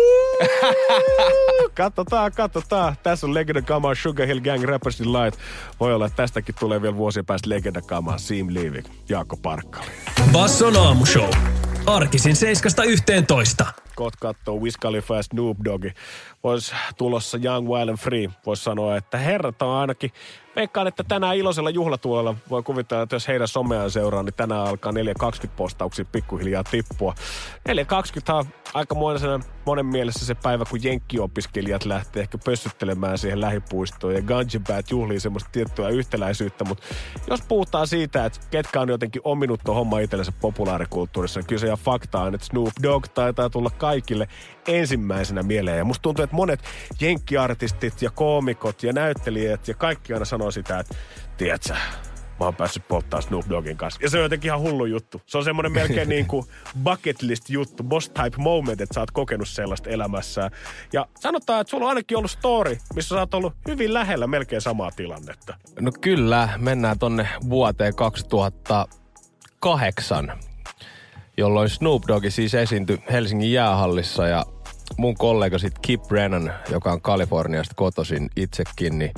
Katsotaan, 1.74 2.32
katsotaan. 2.32 2.96
Tässä 3.04 3.28
on 3.28 3.34
Legenda 3.34 3.62
Kama, 3.62 3.96
Sugar 3.96 4.28
Hill 4.28 4.40
Gang, 4.40 4.64
Rappers 4.64 5.00
Delight. 5.00 5.40
Voi 5.80 5.94
olla, 5.94 6.06
että 6.06 6.16
tästäkin 6.16 6.56
tulee 6.60 6.82
vielä 6.82 6.96
vuosien 6.96 7.26
päästä 7.26 7.50
Legenda 7.50 7.82
Kama, 7.82 8.18
Seam 8.18 8.48
Leaving, 8.50 8.86
Jaakko 9.10 9.38
Parkkali. 9.38 9.92
Basson 10.32 10.78
aamushow. 10.78 11.30
Arkisin 11.86 12.36
7.11. 13.64 13.66
Kot 13.96 14.16
kattoo 14.16 14.60
Wiz 14.60 14.76
Khalifa 14.82 15.16
ja 15.16 15.24
Snoop 15.24 15.58
Dogg. 15.66 15.86
Voisi 16.44 16.76
tulossa 16.98 17.38
Young, 17.44 17.70
Wild 17.70 17.90
and 17.90 17.98
Free. 17.98 18.30
Voisi 18.46 18.64
sanoa, 18.64 18.98
että 18.98 19.18
herrat 19.18 19.62
on 19.62 19.70
ainakin 19.70 20.12
Veikkaan, 20.56 20.88
että 20.88 21.04
tänään 21.04 21.38
iloisella 21.38 21.70
juhlatuolella 21.70 22.36
voi 22.50 22.64
kuvitella, 22.64 23.04
että 23.04 23.16
jos 23.16 23.28
heidän 23.28 23.48
someaan 23.48 23.92
seuraa, 23.92 24.24
niin 24.24 24.34
tänään 24.34 24.68
alkaa 24.68 24.92
4.20 24.92 25.50
postauksia 25.56 26.06
pikkuhiljaa 26.06 26.64
tippua. 26.64 27.16
4.20 27.70 28.34
on 28.34 28.46
aika 28.74 28.96
monen, 28.96 29.44
monen 29.66 29.86
mielessä 29.86 30.26
se 30.26 30.36
päivä, 30.36 30.66
kun 30.70 30.84
jenkkiopiskelijat 30.84 31.86
lähtee 31.86 32.22
ehkä 32.22 32.38
pössyttelemään 32.38 33.18
siihen 33.18 33.42
lähipuistoon 33.42 34.14
ja 34.14 34.22
Gungebat 34.22 34.92
juhlii 34.92 35.20
semmoista 35.20 35.50
tiettyä 35.52 35.90
yhtäläisyyttä, 35.90 36.64
mutta 36.64 36.86
jos 37.28 37.42
puhutaan 37.42 37.88
siitä, 37.88 38.26
että 38.26 38.40
ketkä 38.52 38.82
on 38.82 38.90
jotenkin 38.90 39.22
ominut 39.26 39.60
tuon 39.64 39.78
homma 39.78 40.00
itsellensä 40.00 40.32
populaarikulttuurissa, 40.42 41.40
niin 41.40 41.48
kyllä 41.48 41.60
se 41.60 41.66
ihan 41.66 41.78
fakta 41.78 42.22
on, 42.22 42.36
että 42.36 42.48
Snoop 42.48 42.74
Dogg 42.84 43.06
taitaa 43.14 43.50
tulla 43.50 43.70
kaikille 43.70 44.28
ensimmäisenä 44.68 45.44
mieleen. 45.44 45.78
Ja 45.78 45.86
musta 45.86 46.02
tuntuu, 46.02 46.24
että 46.24 46.36
monet 46.36 46.60
jenkkiartistit 47.02 48.02
ja 48.02 48.10
koomikot 48.10 48.84
ja 48.84 48.94
näyttelijät 48.94 49.68
ja 49.68 49.74
kaikki 49.74 50.14
aina 50.14 50.26
sanoo 50.26 50.52
sitä, 50.52 50.80
että 50.80 50.96
tiedätkö, 51.38 51.74
mä 52.40 52.46
oon 52.46 52.56
päässyt 52.56 52.88
polttaa 52.88 53.22
Snoop 53.22 53.46
Doggin 53.50 53.78
kanssa. 53.78 54.00
Ja 54.04 54.10
se 54.10 54.18
on 54.18 54.24
jotenkin 54.24 54.50
ihan 54.50 54.60
hullu 54.60 54.86
juttu. 54.86 55.22
Se 55.26 55.38
on 55.38 55.44
semmoinen 55.44 55.72
melkein 55.72 56.10
niin 56.16 56.26
kuin 56.26 56.46
bucket 56.84 57.22
list 57.22 57.50
juttu, 57.50 57.84
boss 57.84 58.10
type 58.10 58.38
moment, 58.38 58.82
että 58.82 58.94
sä 58.94 59.00
oot 59.00 59.12
kokenut 59.12 59.48
sellaista 59.48 59.90
elämässä. 59.90 60.52
Ja 60.94 61.08
sanotaan, 61.20 61.62
että 61.62 61.72
sulla 61.72 61.86
on 61.86 61.90
ainakin 61.90 62.18
ollut 62.18 62.32
story, 62.32 62.78
missä 62.96 63.16
sä 63.16 63.20
oot 63.20 63.34
ollut 63.34 63.54
hyvin 63.68 63.94
lähellä 63.94 64.28
melkein 64.28 64.62
samaa 64.62 64.92
tilannetta. 64.92 65.58
No 65.80 65.92
kyllä, 66.02 66.50
mennään 66.58 67.00
tonne 67.00 67.28
vuoteen 67.50 67.96
2008 67.96 70.51
jolloin 71.42 71.70
Snoop 71.70 72.04
Dogg 72.08 72.26
siis 72.30 72.54
esiintyi 72.54 73.04
Helsingin 73.12 73.52
jäähallissa 73.52 74.28
ja 74.28 74.46
mun 74.98 75.16
kollega 75.16 75.58
sit 75.58 75.80
Kip 75.82 76.02
Brennan, 76.08 76.54
joka 76.70 76.92
on 76.92 77.02
Kaliforniasta 77.02 77.76
kotosin 77.76 78.30
itsekin, 78.36 79.00
niin 79.00 79.12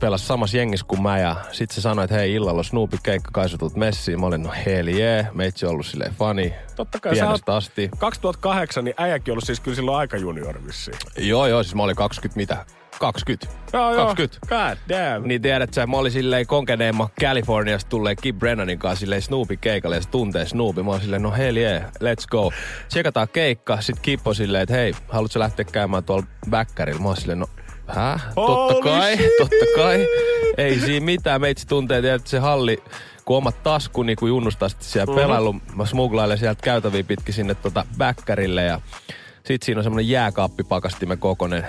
pelasi 0.00 0.26
samassa 0.26 0.56
jengissä 0.56 0.86
kuin 0.86 1.02
mä 1.02 1.18
ja 1.18 1.36
sit 1.52 1.70
se 1.70 1.80
sanoi, 1.80 2.04
että 2.04 2.16
hei 2.16 2.34
illalla 2.34 2.62
Snoopi 2.62 2.96
keikka 3.02 3.30
kai 3.32 3.46
messiin. 3.76 4.20
Mä 4.20 4.26
olin 4.26 4.42
no 4.42 4.50
hell 4.66 4.88
yeah, 4.88 5.34
meitsi 5.34 5.66
ollut 5.66 5.86
silleen 5.86 6.14
fani. 6.14 6.54
Totta 6.76 7.00
kai 7.00 7.12
pienestä 7.12 7.56
asti. 7.56 7.90
2008, 7.98 8.84
niin 8.84 8.94
äijäkin 8.96 9.32
ollut 9.32 9.44
siis 9.44 9.60
kyllä 9.60 9.74
silloin 9.74 9.98
aika 9.98 10.16
junior 10.16 10.66
vissiin. 10.66 10.96
Joo 11.18 11.46
joo, 11.46 11.62
siis 11.62 11.74
mä 11.74 11.82
olin 11.82 11.96
20 11.96 12.36
mitä, 12.36 12.66
20. 13.00 13.46
Joo, 13.72 13.94
20. 13.96 14.38
Joo. 14.50 14.58
God 14.58 14.78
damn. 14.88 15.28
Niin 15.28 15.42
tiedät 15.42 15.74
sä, 15.74 15.86
mä 15.86 15.96
olin 15.96 16.12
silleen 16.12 16.46
konkeneema 16.46 17.08
Californiasta 17.20 17.88
tulleen 17.88 18.16
Kip 18.22 18.38
Brennanin 18.38 18.78
kanssa 18.78 19.00
silleen 19.00 19.22
Snoopy 19.22 19.56
keikalle 19.56 19.96
ja 19.96 20.02
se 20.02 20.08
tuntee 20.08 20.46
Snoopy. 20.46 20.82
Mä 20.82 20.90
olin 20.90 21.02
silleen, 21.02 21.22
no 21.22 21.32
hell 21.32 21.56
yeah, 21.56 21.82
let's 21.82 22.26
go. 22.30 22.52
Tsekataan 22.88 23.28
keikka, 23.28 23.80
sit 23.80 24.00
Kip 24.00 24.26
on 24.26 24.34
silleen, 24.34 24.62
että 24.62 24.74
hei, 24.74 24.94
haluatko 25.08 25.38
lähteä 25.38 25.64
käymään 25.64 26.04
tuolla 26.04 26.26
backerilla? 26.50 27.00
Mä 27.00 27.08
olin 27.08 27.20
silleen, 27.20 27.38
no 27.38 27.46
Häh? 27.88 28.26
Totta 28.34 28.82
kai, 28.82 29.16
shit. 29.16 29.36
totta 29.38 29.66
kai. 29.76 30.06
Ei 30.58 30.80
siinä 30.80 31.04
mitään. 31.04 31.40
Meitsi 31.40 31.66
tuntee, 31.66 32.14
että 32.14 32.30
se 32.30 32.38
halli, 32.38 32.82
kun 33.24 33.36
omat 33.36 33.62
taskuni, 33.62 34.06
niin 34.06 34.16
kun 34.16 34.28
junnustaa 34.28 34.68
siellä 34.68 35.06
mm-hmm. 35.06 35.20
pelailu, 35.22 35.56
mä 35.74 35.86
smuglailen 35.86 36.38
sieltä 36.38 36.62
käytäviä 36.62 37.04
pitkin 37.04 37.34
sinne 37.34 37.54
tota 37.54 37.86
backerille 37.98 38.62
ja 38.62 38.80
sit 39.44 39.62
siinä 39.62 39.78
on 39.78 39.84
semmonen 39.84 40.08
jääkaappipakastimen 40.08 41.18
kokonen 41.18 41.66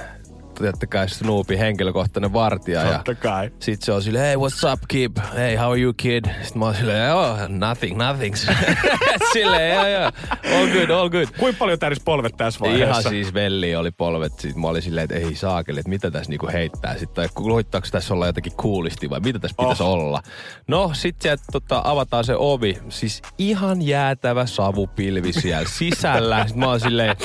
totta 0.65 0.87
kai 0.87 1.09
Snoopy 1.09 1.59
henkilökohtainen 1.59 2.33
vartija. 2.33 2.93
Totta 2.93 3.15
kai. 3.15 3.51
Sit 3.59 3.81
se 3.81 3.91
on 3.91 4.03
silleen, 4.03 4.25
hey, 4.25 4.35
what's 4.35 4.73
up, 4.73 4.81
Kip? 4.87 5.17
Hey, 5.35 5.55
how 5.55 5.71
are 5.71 5.81
you, 5.81 5.93
kid? 5.97 6.25
Sitten 6.25 6.59
mä 6.59 6.65
oon 6.65 6.75
silleen, 6.75 7.13
oh, 7.13 7.37
nothing, 7.47 7.97
nothing. 7.97 8.35
silleen, 9.33 9.75
joo, 9.75 9.87
joo, 9.87 10.11
all 10.59 10.67
good, 10.67 10.89
all 10.89 11.09
good. 11.09 11.27
Kuinka 11.39 11.59
paljon 11.59 11.79
täris 11.79 11.99
polvet 12.05 12.37
tässä 12.37 12.59
vaiheessa? 12.59 12.99
Ihan 12.99 13.03
siis 13.03 13.33
velli 13.33 13.75
oli 13.75 13.91
polvet. 13.91 14.39
Sitten 14.39 14.61
mä 14.61 14.67
olin 14.67 14.81
silleen, 14.81 15.03
että 15.03 15.15
ei 15.15 15.35
saakeli, 15.35 15.79
että 15.79 15.89
mitä 15.89 16.11
tässä 16.11 16.29
niinku 16.29 16.47
heittää. 16.53 16.97
Sitten 16.97 17.29
luittaako 17.37 17.87
tässä 17.91 18.13
olla 18.13 18.25
jotenkin 18.25 18.53
kuulisti 18.57 19.09
vai 19.09 19.19
mitä 19.19 19.39
tässä 19.39 19.55
pitäisi 19.59 19.83
oh. 19.83 19.89
olla. 19.89 20.21
No, 20.67 20.91
sit 20.93 21.15
sieltä 21.21 21.43
tota, 21.51 21.81
avataan 21.83 22.23
se 22.23 22.35
ovi. 22.35 22.77
Siis 22.89 23.21
ihan 23.37 23.81
jäätävä 23.81 24.45
savupilvi 24.45 25.33
siellä 25.33 25.69
sisällä. 25.69 26.39
Sitten 26.39 26.59
mä 26.59 26.67
oon 26.69 26.79
silleen, 26.79 27.15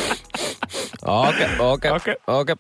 okei, 1.07 1.49
okei, 1.59 2.17
okei 2.27 2.57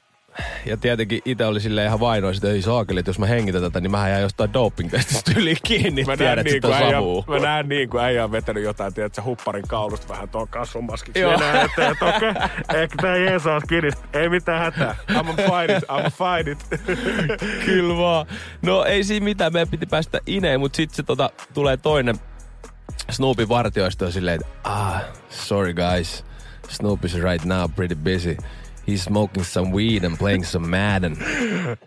ja 0.66 0.76
tietenkin 0.76 1.20
itse 1.24 1.46
oli 1.46 1.60
silleen 1.60 1.86
ihan 1.86 2.00
vainoin, 2.00 2.34
että 2.34 2.48
ei 2.48 2.62
saakeli, 2.62 3.00
että 3.00 3.08
jos 3.08 3.18
mä 3.18 3.26
hengitän 3.26 3.62
tätä, 3.62 3.80
niin 3.80 3.90
mä 3.90 4.08
jää 4.08 4.20
jostain 4.20 4.52
doping-testistä 4.52 5.32
yli 5.36 5.56
kiinni. 5.62 6.04
Mä 6.04 6.16
näen, 6.16 6.44
niin, 6.44 6.60
kuin 6.62 6.74
äijä, 6.74 6.96
mä 7.28 7.38
näen 7.38 7.68
niin, 7.68 7.88
kuin 7.90 8.04
äijä 8.04 8.24
on 8.24 8.32
vetänyt 8.32 8.64
jotain, 8.64 8.94
tiedätkö, 8.94 9.22
hupparin 9.22 9.68
kaulusta 9.68 10.08
vähän 10.08 10.28
tuon 10.28 10.48
kasvumaskiksi. 10.48 11.20
Joo. 11.20 11.40
Näen, 11.40 11.64
että, 11.64 11.88
että 11.88 12.04
okei, 12.04 12.30
okay, 12.30 12.82
ehkä 12.82 12.96
tää 13.02 13.16
Jeesus 13.16 13.62
kiinni. 13.68 13.90
Ei 14.12 14.28
mitään 14.28 14.60
hätää. 14.60 14.96
I'm 15.10 15.26
fight 15.26 15.76
it, 15.76 15.88
I'm 15.88 16.10
fight 16.10 16.48
it. 16.48 16.80
Kyllä 17.66 17.96
vaan. 17.96 18.26
No 18.62 18.84
ei 18.84 19.04
siinä 19.04 19.24
mitään, 19.24 19.52
meidän 19.52 19.68
piti 19.68 19.86
päästä 19.86 20.20
ineen, 20.26 20.60
mutta 20.60 20.76
sitten 20.76 20.96
se 20.96 21.02
tota, 21.02 21.30
tulee 21.54 21.76
toinen 21.76 22.18
Snoopin 23.10 23.48
vartioista 23.48 24.10
silleen, 24.10 24.40
että 24.40 24.70
ah, 24.70 25.02
sorry 25.28 25.74
guys, 25.74 26.24
Snoop 26.68 27.04
is 27.04 27.14
right 27.14 27.44
now 27.44 27.70
pretty 27.76 27.94
busy 27.94 28.36
he's 28.88 29.04
smoking 29.04 29.44
some 29.44 29.70
weed 29.70 30.04
and 30.04 30.16
playing 30.18 30.44
some 30.44 30.66
Madden. 30.66 31.16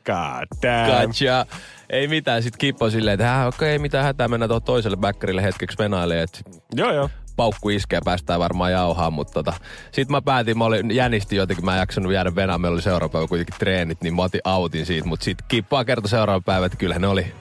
God 0.05 0.47
damn. 0.61 1.07
Gotcha. 1.07 1.45
Ei 1.89 2.07
mitään, 2.07 2.43
sit 2.43 2.57
Kippo 2.57 2.89
silleen, 2.89 3.13
että 3.13 3.47
okei, 3.47 3.75
okay, 3.75 3.81
mitä 3.81 4.03
hätää, 4.03 4.27
mennään 4.27 4.49
tuohon 4.49 4.63
toiselle 4.63 4.97
backerille 4.97 5.43
hetkeksi 5.43 5.77
venailemaan. 5.77 6.27
Joo, 6.75 6.93
joo. 6.93 7.09
paukku 7.35 7.69
iskee 7.69 7.99
päästään 8.05 8.39
varmaan 8.39 8.71
jauhaa, 8.71 9.11
mutta 9.11 9.33
tota, 9.33 9.53
sit 9.91 10.09
mä 10.09 10.21
päätin, 10.21 10.57
mä 10.57 10.65
olin 10.65 10.95
jänisti 10.95 11.35
jotenkin, 11.35 11.65
mä 11.65 11.73
en 11.73 11.79
jaksanut 11.79 12.13
jäädä 12.13 12.35
venään, 12.35 12.61
meillä 12.61 12.75
oli 12.75 12.81
seuraava 12.81 13.11
päivä 13.11 13.27
kuitenkin 13.27 13.55
treenit, 13.59 14.01
niin 14.01 14.15
mä 14.15 14.21
otin 14.21 14.41
autin 14.43 14.85
siitä, 14.85 15.07
mutta 15.07 15.23
sit 15.23 15.37
kippaa 15.47 15.85
kertoi 15.85 16.09
seuraava 16.09 16.41
päivä, 16.41 16.65
että 16.65 16.77
kyllä 16.77 16.99
ne 16.99 17.07
oli 17.07 17.33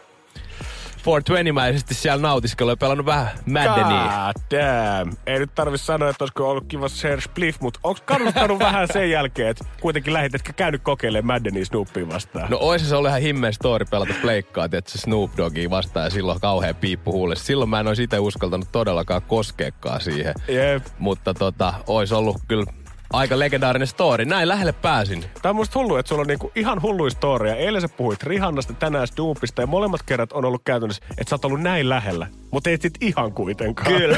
420-mäisesti 1.07 1.95
siellä 1.95 2.23
nautiskellut 2.23 2.73
ja 2.73 2.77
pelannut 2.77 3.07
vähän 3.07 3.29
Maddenia. 3.47 4.33
God 4.33 4.59
damn. 4.59 5.17
Ei 5.27 5.39
nyt 5.39 5.55
tarvi 5.55 5.79
sanoa, 5.79 6.09
että 6.11 6.25
olisiko 6.25 6.51
ollut 6.51 6.65
kiva 6.69 6.89
Serge 6.89 7.21
Spliff, 7.21 7.61
mutta 7.61 7.81
onko 7.83 8.01
kannattanut 8.05 8.59
vähän 8.69 8.89
sen 8.93 9.11
jälkeen, 9.11 9.49
että 9.49 9.65
kuitenkin 9.81 10.13
lähit, 10.13 10.35
etkä 10.35 10.53
käynyt 10.53 10.83
kokeilemaan 10.83 11.27
Maddenia 11.27 11.65
Snoopia 11.65 12.09
vastaan? 12.09 12.51
No 12.51 12.59
ois 12.61 12.89
se 12.89 12.97
ollut 12.97 13.09
ihan 13.09 13.21
himmeä 13.21 13.53
story 13.53 13.85
pelata 13.85 14.15
pleikkaa, 14.23 14.65
että 14.65 14.91
se 14.91 14.99
Snoop 14.99 15.31
Doggia 15.37 15.71
vastaan 15.71 16.07
ja 16.07 16.11
silloin 16.11 16.41
kauhean 16.41 16.75
piippu 16.75 17.13
huulessa. 17.13 17.45
Silloin 17.45 17.71
mä 17.71 17.81
en 17.81 17.89
olisi 17.89 18.03
itse 18.03 18.19
uskaltanut 18.19 18.73
todellakaan 18.73 19.23
koskeekaan 19.23 20.01
siihen. 20.01 20.35
Jep. 20.49 20.87
Mutta 20.99 21.35
tota, 21.35 21.75
ois 21.87 22.13
ollut 22.13 22.37
kyllä 22.49 22.65
aika 23.13 23.39
legendaarinen 23.39 23.89
story. 23.89 24.25
Näin 24.25 24.49
lähelle 24.49 24.73
pääsin. 24.73 25.25
Tämä 25.43 25.51
on 25.51 25.57
musta 25.57 25.79
hullu, 25.79 25.97
että 25.97 26.09
sulla 26.09 26.21
on 26.21 26.27
niinku 26.27 26.53
ihan 26.55 26.83
hullu 26.83 27.11
storia. 27.11 27.55
Eilen 27.55 27.81
sä 27.81 27.89
puhuit 27.89 28.23
Rihannasta, 28.23 28.73
tänään 28.73 29.07
Snoopista 29.07 29.61
ja 29.63 29.67
molemmat 29.67 30.03
kerrat 30.03 30.33
on 30.33 30.45
ollut 30.45 30.63
käytännössä, 30.65 31.03
että 31.11 31.31
sä 31.31 31.35
oot 31.35 31.45
ollut 31.45 31.61
näin 31.61 31.89
lähellä. 31.89 32.27
Mutta 32.51 32.71
ei 32.71 32.79
sit 32.81 32.95
ihan 33.01 33.33
kuitenkaan. 33.33 33.93
Kyllä. 33.93 34.17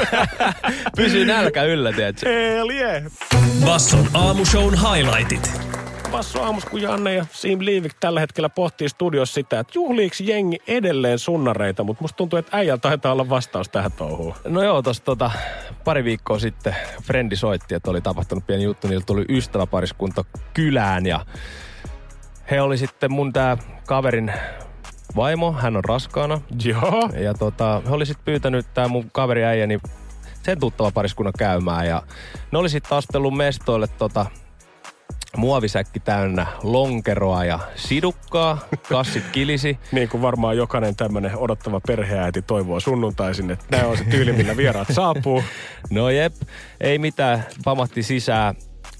Pysyy 0.95 1.25
nälkä 1.25 1.63
yllä, 1.63 1.93
tiedätkö? 1.93 2.29
Hell 2.29 2.69
yeah. 2.69 3.03
Basson 3.65 4.07
aamushown 4.13 4.73
highlightit. 4.77 5.78
Passu 6.11 6.41
aamus, 6.41 6.65
kun 6.65 6.81
Janne 6.81 7.13
ja 7.13 7.25
Sim 7.31 7.59
Liivik 7.61 7.93
tällä 7.99 8.19
hetkellä 8.19 8.49
pohtii 8.49 8.89
studiossa 8.89 9.33
sitä, 9.33 9.59
että 9.59 9.71
juhliiko 9.75 10.15
jengi 10.19 10.57
edelleen 10.67 11.19
sunnareita, 11.19 11.83
mutta 11.83 12.03
musta 12.03 12.17
tuntuu, 12.17 12.39
että 12.39 12.57
äijällä 12.57 12.79
taitaa 12.79 13.11
olla 13.11 13.29
vastaus 13.29 13.69
tähän 13.69 13.91
touhuun. 13.91 14.35
No 14.47 14.63
joo, 14.63 14.81
tossa 14.81 15.03
tota, 15.03 15.31
pari 15.83 16.03
viikkoa 16.03 16.39
sitten 16.39 16.75
frendi 17.03 17.35
soitti, 17.35 17.75
että 17.75 17.89
oli 17.89 18.01
tapahtunut 18.01 18.47
pieni 18.47 18.63
juttu. 18.63 18.87
Niillä 18.87 19.03
tuli 19.05 19.25
ystäväpariskunta 19.29 20.25
kylään 20.53 21.05
ja 21.05 21.25
he 22.51 22.61
oli 22.61 22.77
sitten 22.77 23.11
mun 23.11 23.33
tää 23.33 23.57
kaverin 23.87 24.33
vaimo, 25.15 25.51
hän 25.51 25.77
on 25.77 25.83
raskaana. 25.83 26.41
Joo. 26.63 27.09
Ja 27.19 27.33
tota, 27.33 27.81
he 27.87 27.91
oli 27.91 28.05
sitten 28.05 28.25
pyytänyt 28.25 28.65
tää 28.73 28.87
mun 28.87 29.11
kaveri 29.11 29.43
äijäni 29.43 29.79
sen 30.43 30.59
tuttava 30.59 30.91
pariskunnan 30.91 31.33
käymään 31.37 31.87
ja 31.87 32.03
ne 32.51 32.57
oli 32.57 32.69
sitten 32.69 32.97
astellut 32.97 33.37
mestoille 33.37 33.87
tota, 33.87 34.25
muovisäkki 35.37 35.99
täynnä 35.99 36.47
lonkeroa 36.63 37.45
ja 37.45 37.59
sidukkaa, 37.75 38.57
kassit 38.89 39.23
kilisi. 39.31 39.79
Niin 39.91 40.09
kuin 40.09 40.21
varmaan 40.21 40.57
jokainen 40.57 40.95
tämmönen 40.95 41.37
odottava 41.37 41.81
perheäiti 41.87 42.41
toivoo 42.41 42.79
sunnuntaisin, 42.79 43.51
että 43.51 43.65
nämä 43.71 43.87
on 43.87 43.97
se 43.97 44.03
tyyli, 44.03 44.33
millä 44.33 44.57
vieraat 44.57 44.87
saapuu. 44.91 45.43
No 45.89 46.09
jep, 46.09 46.33
ei 46.81 46.97
mitään, 46.97 47.45
pamahti 47.63 48.03
sisään. 48.03 48.55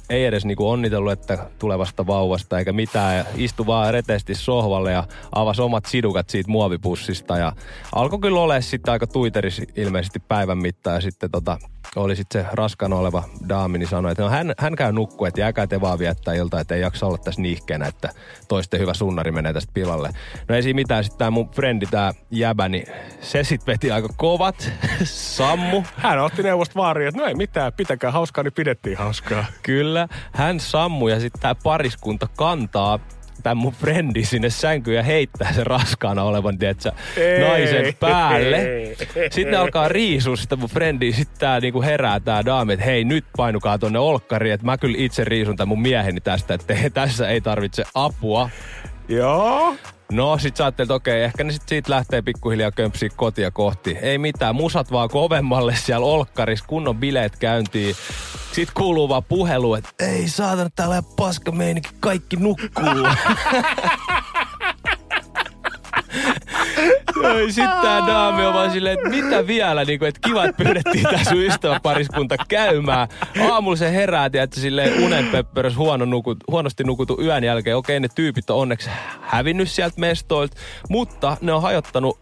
Ei 0.10 0.26
edes 0.26 0.46
niinku 0.46 0.70
onnitellut, 0.70 1.12
että 1.12 1.50
tulevasta 1.60 2.08
vauvasta 2.08 2.60
eikä 2.60 2.74
mitään. 2.74 3.18
Ja 3.18 3.26
istui 3.36 3.66
vaan 3.66 3.94
reteesti 3.94 4.36
sohvalle 4.36 4.92
ja 4.92 5.04
avasi 5.36 5.62
omat 5.62 5.86
sidukat 5.86 6.30
siitä 6.30 6.52
muovipussista. 6.52 7.38
Ja 7.38 7.54
alkoi 7.96 8.20
kyllä 8.20 8.40
olemaan 8.40 8.64
sitten 8.64 8.92
aika 8.92 9.08
tuiteris 9.08 9.62
ilmeisesti 9.76 10.20
päivän 10.20 10.58
mittaan. 10.58 10.96
Ja 10.96 11.02
sitten 11.02 11.32
tota, 11.32 11.60
oli 11.96 12.16
sitten 12.16 12.42
se 12.42 12.48
raskana 12.54 12.96
oleva 12.96 13.24
daami, 13.50 13.78
niin 13.78 13.90
sanoi, 13.90 14.12
että 14.12 14.24
no 14.24 14.30
hän, 14.30 14.54
hän 14.58 14.76
käy 14.76 14.92
nukkua, 14.92 15.28
että 15.28 15.42
jääkää 15.42 15.68
te 15.68 15.82
vaan 15.82 16.00
viettää 16.00 16.34
ilta, 16.34 16.60
että 16.60 16.76
ei 16.76 16.82
jaksa 16.82 17.06
olla 17.06 17.18
tässä 17.18 17.42
niihkeenä, 17.42 17.88
että 17.88 18.10
toisten 18.48 18.80
hyvä 18.80 18.94
sunnari 18.94 19.32
menee 19.32 19.54
tästä 19.54 19.72
pilalle. 19.74 20.10
No 20.48 20.56
ei 20.56 20.64
siinä 20.64 20.76
mitään, 20.76 21.04
sitten 21.04 21.18
tämä 21.18 21.32
mun 21.32 21.50
frendi, 21.50 21.86
tämä 21.86 22.14
jäbä, 22.32 22.70
niin 22.70 22.88
se 23.22 23.44
sitten 23.44 23.74
veti 23.74 23.92
aika 23.92 24.10
kovat, 24.18 24.72
sammu. 25.04 25.84
Hän 25.96 26.20
otti 26.20 26.44
neuvosta 26.44 26.76
vaariin, 26.76 27.08
että 27.08 27.22
no 27.22 27.28
ei 27.28 27.36
mitään, 27.36 27.74
pitäkää 27.74 28.12
hauskaa, 28.12 28.44
niin 28.44 28.54
pidettiin 28.54 28.98
hauskaa. 28.98 29.46
Kyllä, 29.64 30.08
hän 30.32 30.60
sammu 30.60 31.08
ja 31.08 31.20
sitten 31.20 31.42
tämä 31.42 31.56
pariskunta 31.56 32.28
kantaa 32.38 33.00
tämän 33.44 33.58
mun 33.58 33.74
frendi 33.74 34.26
sinne 34.26 34.50
sänkyyn 34.50 34.98
ja 34.98 35.04
heittää 35.04 35.54
sen 35.54 35.68
raskaana 35.68 36.24
olevan, 36.24 36.58
tiedätkö, 36.58 36.92
Ei. 37.18 37.42
naisen 37.42 37.94
päälle. 38.00 38.68
Sitten 39.32 39.52
ne 39.52 39.58
alkaa 39.58 39.88
riisua 39.88 40.36
sitä 40.36 40.56
mun 40.56 40.70
frendiä. 40.70 41.12
Sitten 41.12 41.40
tää 41.40 41.60
niinku 41.60 41.82
herää 41.82 42.20
tää 42.20 42.46
daami, 42.46 42.74
että 42.74 42.86
hei 42.86 43.04
nyt 43.04 43.26
painukaa 43.38 43.78
tonne 43.78 44.00
olkkariin, 44.00 44.54
että 44.54 44.66
mä 44.66 44.78
kyllä 44.78 44.98
itse 44.98 45.24
riisun 45.24 45.56
tämän 45.56 45.68
mun 45.68 45.82
mieheni 45.82 46.22
tästä, 46.22 46.54
että 46.54 46.76
tässä 46.94 47.30
ei 47.30 47.42
tarvitse 47.42 47.84
apua. 47.94 48.50
Joo. 49.08 49.76
No 50.12 50.38
sit 50.38 50.58
sä 50.58 50.64
ajattelet, 50.64 50.86
että 50.88 50.94
okei, 50.94 51.24
ehkä 51.24 51.44
ne 51.44 51.52
sit 51.52 51.70
siitä 51.70 51.92
lähtee 51.92 52.22
pikkuhiljaa 52.22 52.72
kömpsiä 52.72 53.10
kotia 53.16 53.52
kohti. 53.52 53.98
Ei 54.02 54.18
mitään, 54.18 54.56
musat 54.56 54.92
vaan 54.92 55.10
kovemmalle 55.10 55.76
siellä 55.76 56.06
olkkaris, 56.06 56.62
kunnon 56.62 56.98
bileet 56.98 57.38
käyntiin. 57.38 57.96
Sitten 58.52 58.74
kuuluu 58.74 59.10
vaan 59.10 59.24
puhelu, 59.24 59.76
että 59.76 59.90
ei 60.00 60.30
saatana, 60.30 60.70
täällä 60.76 60.98
on 60.98 61.04
paska 61.16 61.52
meininki, 61.52 61.90
kaikki 62.00 62.36
nukkuu. 62.36 62.86
Sitten 67.50 67.82
tää 67.82 68.08
daami 68.08 68.46
on 68.46 68.54
vaan 68.54 68.72
silleen, 68.72 68.98
että 68.98 69.10
mitä 69.10 69.48
vielä, 69.48 69.86
niin 69.86 70.00
kuin, 70.00 70.10
että 70.10 70.28
kiva, 70.30 70.46
että 70.46 70.64
pyydettiin 70.64 71.04
tää 71.04 71.24
sun 71.24 71.42
ystäväpariskunta 71.44 72.36
käymään. 72.48 73.08
Aamulla 73.52 73.78
se 73.78 73.92
herää, 73.92 74.26
että 74.26 74.60
silleen 74.60 75.04
unenpepperös 75.04 75.76
huono 75.78 76.06
nukut, 76.06 76.38
huonosti 76.52 76.84
nukutu 76.84 77.18
yön 77.22 77.44
jälkeen. 77.44 77.78
Okei, 77.78 78.00
ne 78.00 78.08
tyypit 78.16 78.50
on 78.50 78.58
onneksi 78.58 78.90
hävinnyt 79.22 79.70
sieltä 79.72 80.00
mestoilta, 80.00 80.58
mutta 80.90 81.38
ne 81.42 81.54
on 81.54 81.62
hajottanut 81.62 82.20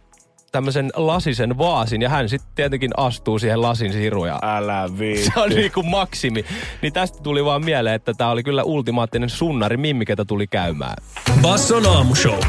tämmöisen 0.51 0.89
lasisen 0.96 1.58
vaasin 1.58 2.01
ja 2.01 2.10
hän 2.10 2.30
sitten 2.30 2.50
tietenkin 2.56 2.92
astuu 2.98 3.39
siihen 3.39 3.62
lasin 3.62 3.94
siruun 3.94 4.27
ja 4.27 4.39
Älä 4.42 4.89
viitti. 5.00 5.25
se 5.25 5.39
on 5.39 5.50
niinku 5.50 5.84
maksimi. 5.84 6.46
Niin 6.82 6.94
tästä 6.94 7.24
tuli 7.24 7.46
vaan 7.46 7.66
mieleen, 7.66 7.96
että 7.96 8.13
tää 8.13 8.30
oli 8.30 8.44
kyllä 8.44 8.63
ultimaattinen 8.63 9.30
sunnari 9.30 9.77
mimmi, 9.77 10.06
ketä 10.06 10.25
tuli 10.25 10.48
käymään. 10.48 10.96
Basson 11.42 11.86
aamushow. 11.88 12.39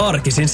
Arkisin 0.00 0.48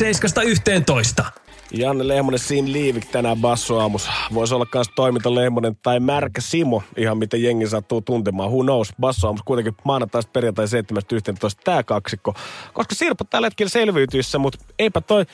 7.11. 1.20 1.24
Janne 1.72 2.08
Lehmonen 2.08 2.38
Sim 2.38 2.64
Liivik 2.68 3.04
tänään 3.04 3.36
bassoaamus. 3.38 4.08
Voisi 4.34 4.54
olla 4.54 4.66
myös 4.74 4.86
toiminta 4.96 5.34
Lehmonen 5.34 5.76
tai 5.82 6.00
Märkä 6.00 6.40
Simo, 6.40 6.82
ihan 6.96 7.18
miten 7.18 7.42
jengi 7.42 7.66
sattuu 7.66 8.00
tuntemaan. 8.00 8.50
Who 8.50 8.62
knows? 8.62 8.92
Bassoaamus 9.00 9.42
kuitenkin 9.42 9.74
maanantaista 9.84 10.30
perjantai 10.32 10.66
7.11. 10.66 11.60
tää 11.64 11.82
kaksikko. 11.82 12.34
Koska 12.72 12.94
Sirpa 12.94 13.24
tällä 13.24 13.46
hetkellä 13.46 13.70
selviytyissä, 13.70 14.38
mutta 14.38 14.58
eipä 14.78 15.00
toi, 15.00 15.26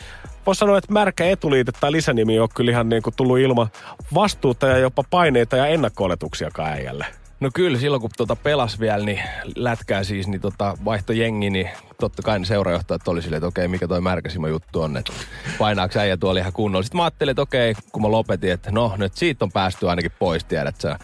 voi 0.46 0.54
sanoa, 0.54 0.78
että 0.78 0.92
Märkä 0.92 1.24
etuliite 1.24 1.72
tai 1.80 1.92
lisänimi 1.92 2.38
on 2.38 2.48
kyllä 2.54 2.70
ihan 2.70 2.88
niin 2.88 3.02
kuin 3.02 3.14
tullut 3.16 3.38
ilman 3.38 3.68
vastuuta 4.14 4.66
ja 4.66 4.78
jopa 4.78 5.04
paineita 5.10 5.56
ja 5.56 5.66
ennakko-oletuksia 5.66 6.50
äijälle. 6.58 7.21
No 7.42 7.50
kyllä, 7.54 7.78
silloin 7.78 8.00
kun 8.00 8.10
tota 8.16 8.36
pelas 8.36 8.80
vielä, 8.80 9.04
niin 9.04 9.20
lätkää 9.56 10.04
siis, 10.04 10.28
niin 10.28 10.40
tota 10.40 10.76
vaihto 10.84 11.12
jengi, 11.12 11.50
niin 11.50 11.70
totta 12.00 12.22
kai 12.22 12.38
ne 12.38 12.44
seurajohtajat 12.44 13.08
oli 13.08 13.22
silleen, 13.22 13.38
että 13.38 13.46
okei, 13.46 13.68
mikä 13.68 13.88
toi 13.88 14.00
märkäsimo 14.00 14.46
juttu 14.46 14.80
on, 14.80 14.96
että 14.96 15.12
painaako 15.58 15.98
äijä 15.98 16.16
tuolla 16.16 16.40
ihan 16.40 16.52
kunnolla. 16.52 16.82
Sitten 16.82 16.96
mä 16.96 17.04
ajattelin, 17.04 17.30
että 17.30 17.42
okei, 17.42 17.74
kun 17.92 18.02
mä 18.02 18.10
lopetin, 18.10 18.52
että 18.52 18.70
no 18.70 18.94
nyt 18.96 19.14
siitä 19.14 19.44
on 19.44 19.52
päästy 19.52 19.90
ainakin 19.90 20.12
pois, 20.18 20.44
tiedät 20.44 20.80
sä. 20.80 20.98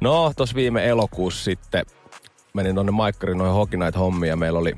No, 0.00 0.32
tos 0.36 0.54
viime 0.54 0.88
elokuussa 0.88 1.44
sitten 1.44 1.86
menin 2.54 2.74
tonne 2.74 2.92
Maikkarin 2.92 3.38
noin 3.38 3.52
Hokinait 3.52 3.96
hommia 3.96 4.30
ja 4.30 4.36
meillä 4.36 4.58
oli 4.58 4.74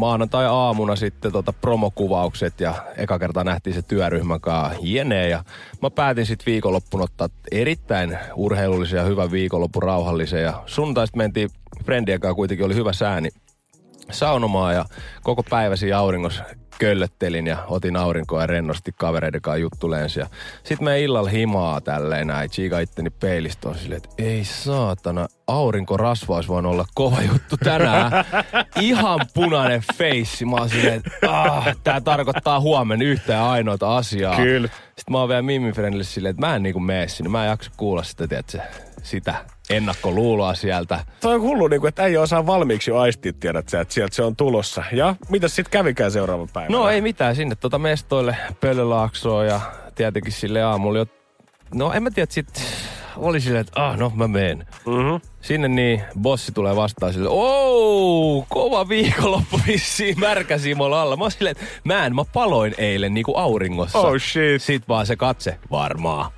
maanantai-aamuna 0.00 0.96
sitten 0.96 1.32
tota 1.32 1.52
promokuvaukset 1.52 2.60
ja 2.60 2.74
eka 2.96 3.18
kertaa 3.18 3.44
nähtiin 3.44 3.74
se 3.74 3.82
työryhmän 3.82 4.40
kanssa 4.40 4.78
jene 4.82 5.28
ja 5.28 5.44
mä 5.82 5.90
päätin 5.90 6.26
sitten 6.26 6.46
viikonloppuna 6.46 7.04
ottaa 7.04 7.28
erittäin 7.52 8.18
urheilullisen 8.34 8.96
ja 8.96 9.04
hyvän 9.04 9.30
viikonloppu 9.30 9.80
rauhallisen. 9.80 10.42
Ja 10.42 10.62
sunnuntaista 10.66 11.16
mentiin 11.16 11.50
friendien 11.84 12.20
kanssa 12.20 12.34
kuitenkin 12.34 12.66
oli 12.66 12.74
hyvä 12.74 12.92
sääni 12.92 13.28
saunomaan 14.10 14.74
ja 14.74 14.84
koko 15.22 15.42
päivä 15.42 15.76
siinä 15.76 15.98
auringossa 15.98 16.44
köllöttelin 16.80 17.46
ja 17.46 17.64
otin 17.66 17.96
aurinkoa 17.96 18.40
ja 18.40 18.46
rennosti 18.46 18.92
kavereiden 18.96 19.40
kanssa 19.42 19.58
juttulensi. 19.58 20.20
Sitten 20.64 20.84
me 20.84 21.02
illalla 21.02 21.30
himaa 21.30 21.80
tälleen 21.80 22.26
näin, 22.26 22.50
chiika 22.50 22.80
itteni 22.80 23.10
peilistä 23.10 23.68
on 23.68 23.74
silleen, 23.74 23.96
että 24.04 24.22
ei 24.22 24.44
saatana, 24.44 25.28
aurinkorasva 25.46 26.36
olisi 26.36 26.48
voinut 26.48 26.72
olla 26.72 26.84
kova 26.94 27.22
juttu 27.22 27.56
tänään. 27.56 28.10
Ihan 28.80 29.20
punainen 29.34 29.82
feissi. 29.94 30.44
Mä 30.44 30.56
oon 30.56 30.68
silleen, 30.68 31.02
että 31.06 31.42
ah, 31.42 31.76
tää 31.84 32.00
tarkoittaa 32.00 32.60
huomenna 32.60 33.04
yhtä 33.04 33.32
ja 33.32 33.50
ainoata 33.50 33.96
asiaa. 33.96 34.36
Kyllä. 34.36 34.68
Sitten 34.68 35.12
mä 35.12 35.18
oon 35.18 35.28
vielä 35.28 35.42
Mimmi 35.42 35.72
Friendille 35.72 36.04
silleen, 36.04 36.30
että 36.30 36.46
mä 36.46 36.56
en 36.56 36.62
niinku 36.62 36.80
mene 36.80 37.08
sinne. 37.08 37.30
Mä 37.30 37.44
en 37.44 37.50
jaksa 37.50 37.70
kuulla 37.76 38.02
sitä, 38.02 38.28
tiedätkö, 38.28 38.58
sitä 39.02 39.34
ennakkoluuloa 39.70 40.54
sieltä. 40.54 41.04
Toi 41.20 41.34
on 41.34 41.40
hullu, 41.40 41.68
niin 41.68 41.80
kuin, 41.80 41.88
että 41.88 42.04
ei 42.04 42.16
osaa 42.16 42.46
valmiiksi 42.46 42.90
jo 42.90 42.98
aistia, 42.98 43.32
tiedät 43.32 43.68
sä, 43.68 43.80
että 43.80 43.94
sieltä 43.94 44.14
se 44.14 44.22
on 44.22 44.36
tulossa. 44.36 44.84
Ja 44.92 45.16
mitä 45.28 45.48
sitten 45.48 45.70
kävikään 45.70 46.10
seuraavan 46.10 46.48
päivänä? 46.52 46.78
No 46.78 46.88
ei 46.88 47.00
mitään, 47.00 47.36
sinne 47.36 47.54
tuota 47.54 47.78
mestoille 47.78 48.36
Pöllölaaksoon 48.60 49.46
ja 49.46 49.60
tietenkin 49.94 50.32
sille 50.32 50.62
aamulla 50.62 50.98
jo... 50.98 51.06
No 51.74 51.92
en 51.92 52.02
mä 52.02 52.10
tiedä, 52.10 52.32
sit 52.32 52.48
oli 53.16 53.40
silleen, 53.40 53.60
että 53.60 53.86
ah, 53.86 53.98
no 53.98 54.12
mä 54.14 54.28
meen. 54.28 54.66
Mm-hmm. 54.86 55.20
Sinne 55.40 55.68
niin 55.68 56.02
bossi 56.20 56.52
tulee 56.52 56.76
vastaan 56.76 57.12
sille, 57.12 57.28
ooo, 57.28 58.46
kova 58.48 58.88
viikonloppu 58.88 59.60
vissiin 59.66 60.20
märkäsimolla 60.20 61.02
alla. 61.02 61.16
Mä 61.16 61.24
oon 61.24 61.30
silleen, 61.30 61.56
että 61.58 61.64
mä 61.84 62.06
en, 62.06 62.14
mä 62.14 62.24
paloin 62.32 62.74
eilen 62.78 63.14
niinku 63.14 63.36
auringossa. 63.36 63.98
Oh 63.98 64.18
shit. 64.18 64.62
Sit 64.62 64.88
vaan 64.88 65.06
se 65.06 65.16
katse, 65.16 65.58
varmaa. 65.70 66.32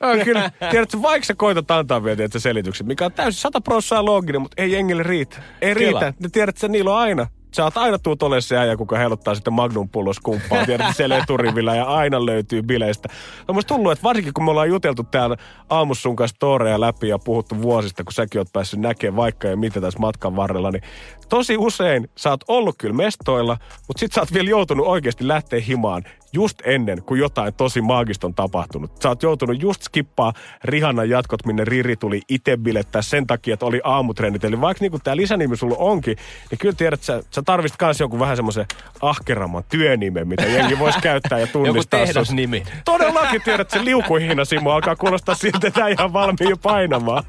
Ja 0.00 0.24
kyllä, 0.24 0.50
tiedätkö, 0.70 1.02
vaikka 1.02 1.26
sä 1.26 1.34
koetat 1.34 1.70
antaa 1.70 2.04
vielä 2.04 2.16
tiedätkö, 2.16 2.40
selitykset, 2.40 2.86
mikä 2.86 3.04
on 3.04 3.12
täysin 3.12 3.40
100 3.40 3.60
prosenttia 3.60 4.04
looginen, 4.04 4.42
mutta 4.42 4.62
ei 4.62 4.72
jengille 4.72 5.02
riitä. 5.02 5.36
Ei 5.60 5.74
Kela. 5.74 6.00
riitä. 6.00 6.14
Ne 6.20 6.28
tiedät, 6.32 6.56
että 6.56 6.68
niillä 6.68 6.90
on 6.90 6.98
aina 6.98 7.26
sä 7.56 7.64
oot 7.64 7.76
aina 7.76 7.98
tuut 7.98 8.22
ole 8.22 8.40
se 8.40 8.56
äijä, 8.56 8.76
kuka 8.76 8.98
heiluttaa 8.98 9.34
sitten 9.34 9.52
Magnum 9.52 9.88
pullos 9.88 10.20
kumppaa, 10.20 10.66
tiedät, 10.66 10.96
siellä 10.96 11.18
eturivillä 11.18 11.76
ja 11.76 11.84
aina 11.84 12.26
löytyy 12.26 12.62
bileistä. 12.62 13.08
On 13.48 13.54
musta 13.54 13.74
tullut, 13.74 13.92
että 13.92 14.02
varsinkin 14.02 14.34
kun 14.34 14.44
me 14.44 14.50
ollaan 14.50 14.68
juteltu 14.68 15.02
täällä 15.02 15.36
aamussa 15.70 16.02
sun 16.02 16.16
kanssa 16.16 16.34
storeja 16.34 16.80
läpi 16.80 17.08
ja 17.08 17.18
puhuttu 17.18 17.62
vuosista, 17.62 18.04
kun 18.04 18.12
säkin 18.12 18.38
oot 18.38 18.52
päässyt 18.52 18.80
näkemään 18.80 19.16
vaikka 19.16 19.48
ja 19.48 19.56
mitä 19.56 19.80
tässä 19.80 19.98
matkan 19.98 20.36
varrella, 20.36 20.70
niin 20.70 20.82
tosi 21.28 21.56
usein 21.56 22.10
sä 22.16 22.30
oot 22.30 22.44
ollut 22.48 22.74
kyllä 22.78 22.94
mestoilla, 22.94 23.58
mutta 23.88 24.00
sit 24.00 24.12
sä 24.12 24.20
oot 24.20 24.32
vielä 24.32 24.50
joutunut 24.50 24.86
oikeasti 24.86 25.28
lähteä 25.28 25.60
himaan 25.60 26.04
just 26.32 26.58
ennen, 26.64 27.02
kun 27.02 27.18
jotain 27.18 27.54
tosi 27.54 27.80
maagista 27.80 28.26
on 28.26 28.34
tapahtunut. 28.34 29.02
Sä 29.02 29.08
oot 29.08 29.22
joutunut 29.22 29.62
just 29.62 29.82
skippaa 29.82 30.32
Rihannan 30.64 31.10
jatkot, 31.10 31.46
minne 31.46 31.64
Riri 31.64 31.96
tuli 31.96 32.22
itse 32.28 32.56
bilettää 32.56 33.02
sen 33.02 33.26
takia, 33.26 33.54
että 33.54 33.66
oli 33.66 33.80
aamutrendit. 33.84 34.44
Eli 34.44 34.60
vaikka 34.60 34.84
niin 34.84 35.00
tämä 35.04 35.16
lisänimi 35.16 35.56
sulla 35.56 35.76
onkin, 35.78 36.16
niin 36.50 36.58
kyllä 36.58 36.74
tiedät, 36.74 37.00
että 37.00 37.06
sä, 37.06 37.22
sä 37.30 37.42
tarvitset 37.42 37.80
myös 37.82 38.00
jonkun 38.00 38.20
vähän 38.20 38.36
semmoisen 38.36 38.66
ahkeramman 39.00 39.64
työnimen, 39.68 40.28
mitä 40.28 40.44
jengi 40.46 40.78
voisi 40.78 40.98
käyttää 41.00 41.38
ja 41.38 41.46
tunnistaa. 41.52 42.00
joku 42.00 42.06
tehdasnimi. 42.06 42.62
Todellakin 42.84 43.42
tiedät, 43.42 43.60
että 43.60 43.78
se 43.78 43.84
liukuhihina 43.84 44.44
Simo 44.44 44.70
alkaa 44.70 44.96
kuulostaa 44.96 45.34
siltä, 45.34 45.66
että 45.68 45.88
ihan 45.88 46.12
valmiin 46.12 46.58
painamaan. 46.62 47.24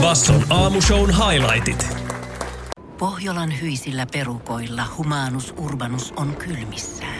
Basson 0.00 0.42
aamushown 0.50 1.10
highlightit. 1.10 1.96
Pohjolan 2.98 3.60
hyisillä 3.60 4.06
perukoilla 4.12 4.82
humanus 4.96 5.54
urbanus 5.56 6.12
on 6.16 6.36
kylmissään. 6.36 7.19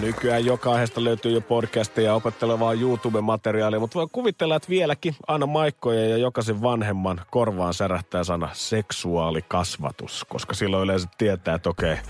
Nykyään 0.00 0.44
jokaisesta 0.44 1.04
löytyy 1.04 1.32
jo 1.32 1.40
podcasteja 1.40 2.06
ja 2.06 2.14
opettelevaa 2.14 2.74
YouTube-materiaalia, 2.74 3.80
mutta 3.80 3.98
voi 3.98 4.06
kuvitella, 4.12 4.56
että 4.56 4.68
vieläkin 4.68 5.16
aina 5.26 5.46
maikkoja 5.46 6.08
ja 6.08 6.16
jokaisen 6.16 6.62
vanhemman 6.62 7.20
korvaan 7.30 7.74
särähtää 7.74 8.24
sana 8.24 8.48
seksuaalikasvatus, 8.52 10.26
koska 10.28 10.54
silloin 10.54 10.84
yleensä 10.84 11.08
tietää, 11.18 11.54
että 11.54 11.70
okei, 11.70 11.92
okay, 11.92 12.04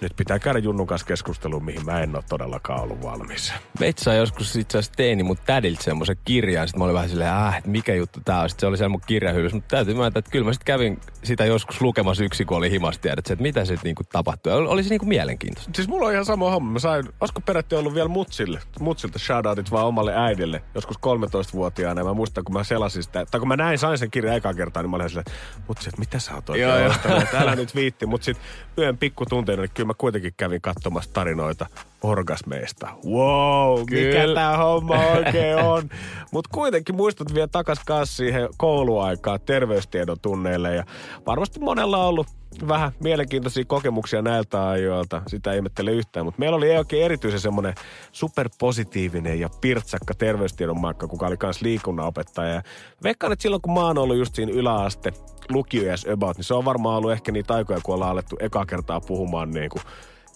nyt 0.00 0.12
pitää 0.16 0.38
käydä 0.38 0.58
Junnun 0.58 0.86
kanssa 0.86 1.06
keskusteluun, 1.06 1.64
mihin 1.64 1.84
mä 1.84 2.00
en 2.00 2.16
ole 2.16 2.24
todellakaan 2.28 2.80
ollut 2.80 3.02
valmis. 3.02 3.52
Metsä 3.80 4.14
joskus 4.14 4.56
itse 4.56 4.78
asiassa 4.78 4.96
teini 4.96 5.22
mun 5.22 5.36
tädiltä 5.46 5.82
semmoisen 5.82 6.16
kirjan. 6.24 6.68
Sitten 6.68 6.78
mä 6.80 6.84
olin 6.84 6.94
vähän 6.94 7.08
silleen, 7.08 7.30
äh, 7.30 7.56
että 7.56 7.70
mikä 7.70 7.94
juttu 7.94 8.20
tää 8.24 8.40
on. 8.40 8.48
Sitten 8.48 8.60
se 8.60 8.66
oli 8.66 8.76
siellä 8.76 8.88
mun 8.88 9.00
kirjahyllys. 9.06 9.52
Mutta 9.52 9.76
täytyy 9.76 9.94
myöntää, 9.94 10.18
että 10.18 10.30
kyllä 10.30 10.44
mä 10.44 10.52
sitten 10.52 10.66
kävin 10.66 11.00
sitä 11.22 11.44
joskus 11.44 11.80
lukemassa 11.80 12.24
yksi, 12.24 12.44
kun 12.44 12.56
oli 12.56 12.70
himasta 12.70 13.02
tiedät, 13.02 13.30
että 13.30 13.42
mitä 13.42 13.64
se 13.64 13.76
niinku 13.84 14.02
tapahtui. 14.12 14.52
Oli 14.52 14.82
se 14.82 14.88
niinku 14.88 15.06
mielenkiintoista. 15.06 15.70
Siis 15.74 15.88
mulla 15.88 16.06
on 16.06 16.12
ihan 16.12 16.24
sama 16.24 16.50
homma. 16.50 16.72
Mä 16.72 16.78
sain, 16.78 17.04
olisiko 17.20 17.40
perätti 17.40 17.74
ollut 17.74 17.94
vielä 17.94 18.08
mutsille, 18.08 18.60
mutsilta 18.80 19.18
shoutoutit 19.18 19.70
vaan 19.70 19.86
omalle 19.86 20.16
äidille, 20.16 20.62
joskus 20.74 20.96
13-vuotiaana. 20.96 22.00
Ja 22.00 22.04
mä 22.04 22.14
muistan, 22.14 22.44
kun 22.44 22.52
mä 22.52 22.64
selasin 22.64 23.02
sitä, 23.02 23.26
tai 23.26 23.40
kun 23.40 23.48
mä 23.48 23.56
näin, 23.56 23.78
sain 23.78 23.98
sen 23.98 24.10
kirjan 24.10 24.36
eka 24.36 24.54
kertaa, 24.54 24.82
niin 24.82 24.90
mä 24.90 24.96
olin 24.96 25.08
silleen, 25.08 25.34
mutsi, 25.68 25.88
että 25.88 26.00
mitä 26.00 26.18
sä 26.18 26.34
oot 26.34 26.50
oikein 26.50 26.86
ostanut? 26.86 27.34
Älä 27.34 27.56
nyt 27.56 27.74
viitti. 27.74 28.06
Mutta 28.06 28.24
sitten 28.24 28.44
yhden 28.76 28.98
pikku 28.98 29.26
tunteen, 29.26 29.57
niin 29.57 29.57
kyllä 29.74 29.86
mä 29.86 29.94
kuitenkin 29.98 30.34
kävin 30.36 30.60
katsomassa 30.60 31.10
tarinoita 31.12 31.66
orgasmeista. 32.02 32.88
Wow, 33.06 33.84
kyllä. 33.86 34.20
mikä 34.20 34.34
tää 34.34 34.56
homma 34.56 35.06
oikein 35.06 35.56
on. 35.56 35.82
Mutta 36.32 36.50
kuitenkin 36.54 36.94
muistut 36.94 37.34
vielä 37.34 37.48
takas 37.48 37.78
kanssa 37.86 38.16
siihen 38.16 38.48
kouluaikaan 38.56 39.40
terveystiedon 39.46 40.16
tunneille. 40.22 40.74
Ja 40.74 40.84
varmasti 41.26 41.60
monella 41.60 41.98
on 41.98 42.08
ollut 42.08 42.26
vähän 42.68 42.92
mielenkiintoisia 43.00 43.64
kokemuksia 43.64 44.22
näiltä 44.22 44.68
ajoilta. 44.68 45.22
Sitä 45.26 45.52
ei 45.52 45.56
ihmettele 45.56 45.92
yhtään, 45.92 46.26
mutta 46.26 46.38
meillä 46.38 46.56
oli 46.56 46.76
oikein 46.76 47.04
erityisen 47.04 47.40
semmoinen 47.40 47.74
superpositiivinen 48.12 49.40
ja 49.40 49.48
pirtsakka 49.60 50.14
terveystiedon 50.14 50.80
maikka, 50.80 51.08
kuka 51.08 51.26
oli 51.26 51.36
myös 51.42 51.62
liikunnanopettaja. 51.62 52.54
Ja 52.54 52.62
veikkaan, 53.02 53.32
että 53.32 53.42
silloin 53.42 53.62
kun 53.62 53.74
mä 53.74 53.80
oon 53.80 53.98
ollut 53.98 54.16
just 54.16 54.34
siinä 54.34 54.52
yläaste 54.52 55.12
lukiojas 55.48 56.06
about, 56.12 56.36
niin 56.36 56.44
se 56.44 56.54
on 56.54 56.64
varmaan 56.64 56.96
ollut 56.96 57.12
ehkä 57.12 57.32
niitä 57.32 57.54
aikoja, 57.54 57.80
kun 57.82 57.94
ollaan 57.94 58.10
alettu 58.10 58.36
eka 58.40 58.66
kertaa 58.66 59.00
puhumaan 59.00 59.50
niin 59.50 59.70
kuin 59.70 59.82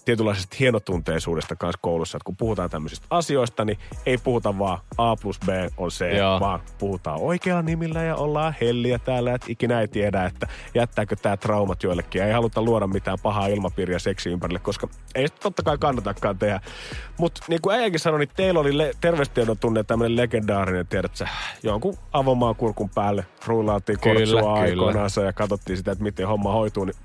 tietynlaisesta 0.05 0.55
hienotunteisuudesta 0.59 1.55
kanssa 1.55 1.79
koulussa, 1.81 2.17
että 2.17 2.25
kun 2.25 2.37
puhutaan 2.37 2.69
tämmöisistä 2.69 3.07
asioista, 3.09 3.65
niin 3.65 3.77
ei 4.05 4.17
puhuta 4.17 4.59
vaan 4.59 4.79
A 4.97 5.15
plus 5.15 5.39
B 5.45 5.49
on 5.77 5.89
C, 5.89 6.17
Joo. 6.17 6.39
vaan 6.39 6.59
puhutaan 6.79 7.19
oikealla 7.21 7.61
nimillä 7.61 8.03
ja 8.03 8.15
ollaan 8.15 8.55
helliä 8.61 8.99
täällä, 8.99 9.33
että 9.33 9.47
ikinä 9.49 9.81
ei 9.81 9.87
tiedä, 9.87 10.25
että 10.25 10.47
jättääkö 10.75 11.15
tämä 11.15 11.37
traumat 11.37 11.83
joillekin. 11.83 12.19
Ja 12.19 12.27
ei 12.27 12.33
haluta 12.33 12.61
luoda 12.61 12.87
mitään 12.87 13.17
pahaa 13.23 13.47
ilmapiiriä 13.47 13.99
seksi 13.99 14.29
ympärille, 14.29 14.59
koska 14.59 14.87
ei 15.15 15.27
sitä 15.27 15.39
totta 15.39 15.63
kai 15.63 15.77
kannatakaan 15.77 16.37
tehdä. 16.37 16.61
Mutta 17.17 17.41
niin 17.47 17.61
kuin 17.61 17.75
äijäkin 17.75 17.99
sanoi, 17.99 18.19
niin 18.19 18.29
teillä 18.35 18.59
oli 18.59 18.77
le- 18.77 18.91
terveystiedon 19.01 19.57
tunne 19.57 19.83
tämmöinen 19.83 20.15
legendaarinen, 20.15 20.87
tiedät 20.87 21.15
sä, 21.15 21.27
jonkun 21.63 21.97
avomaan 22.13 22.55
kurkun 22.55 22.89
päälle 22.89 23.25
rullaatiin 23.45 23.99
kortsua 23.99 24.53
aikoinaan 24.53 25.09
ja 25.25 25.33
katsottiin 25.33 25.77
sitä, 25.77 25.91
että 25.91 26.03
miten 26.03 26.27
homma 26.27 26.51
hoituu. 26.51 26.85
Niin 26.85 26.95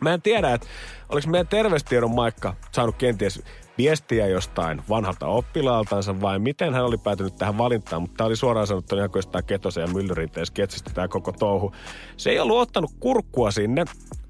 Mä 0.00 0.14
en 0.14 0.22
tiedä, 0.22 0.54
että 0.54 0.66
oliko 1.08 1.28
meidän 1.28 1.48
terveystiedon 1.48 2.14
Maikka 2.14 2.54
saanut 2.72 2.96
kenties 2.96 3.42
viestiä 3.78 4.26
jostain 4.26 4.82
vanhalta 4.88 5.26
oppilaaltansa 5.26 6.20
vai 6.20 6.38
miten 6.38 6.74
hän 6.74 6.84
oli 6.84 6.98
päätynyt 6.98 7.36
tähän 7.36 7.58
valintaan, 7.58 8.02
mutta 8.02 8.16
tämä 8.16 8.26
oli 8.26 8.36
suoraan 8.36 8.66
sanottuna 8.66 9.00
ihan 9.00 9.10
jostain 9.14 9.44
Ketosen 9.44 9.80
ja 9.80 9.86
Myllyrinteen 9.86 10.46
sketsistä 10.46 10.90
tämä 10.94 11.08
koko 11.08 11.32
touhu. 11.32 11.72
Se 12.16 12.30
ei 12.30 12.38
ollut 12.38 12.58
ottanut 12.58 12.90
kurkkua 13.00 13.50
sinne, 13.50 13.84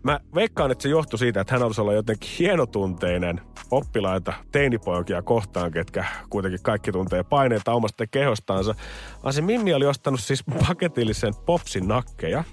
Mä 0.09 0.21
veikkaan, 0.35 0.71
että 0.71 0.83
se 0.83 0.89
johtui 0.89 1.19
siitä, 1.19 1.41
että 1.41 1.55
hän 1.55 1.63
olisi 1.63 1.81
olla 1.81 1.93
jotenkin 1.93 2.31
hienotunteinen 2.39 3.41
oppilaita 3.71 4.33
teinipoikia 4.53 5.23
kohtaan, 5.23 5.73
ketkä 5.73 6.05
kuitenkin 6.31 6.63
kaikki 6.63 6.93
tuntee 6.93 7.23
paineita 7.23 7.73
omasta 7.73 8.07
kehostaansa. 8.07 8.75
Vaan 9.23 9.33
se 9.33 9.43
Mimmi 9.43 9.75
oli 9.75 9.87
ostanut 9.87 10.21
siis 10.21 10.45
paketillisen 10.69 11.35
popsin 11.47 11.89
nakkeja. 11.89 12.45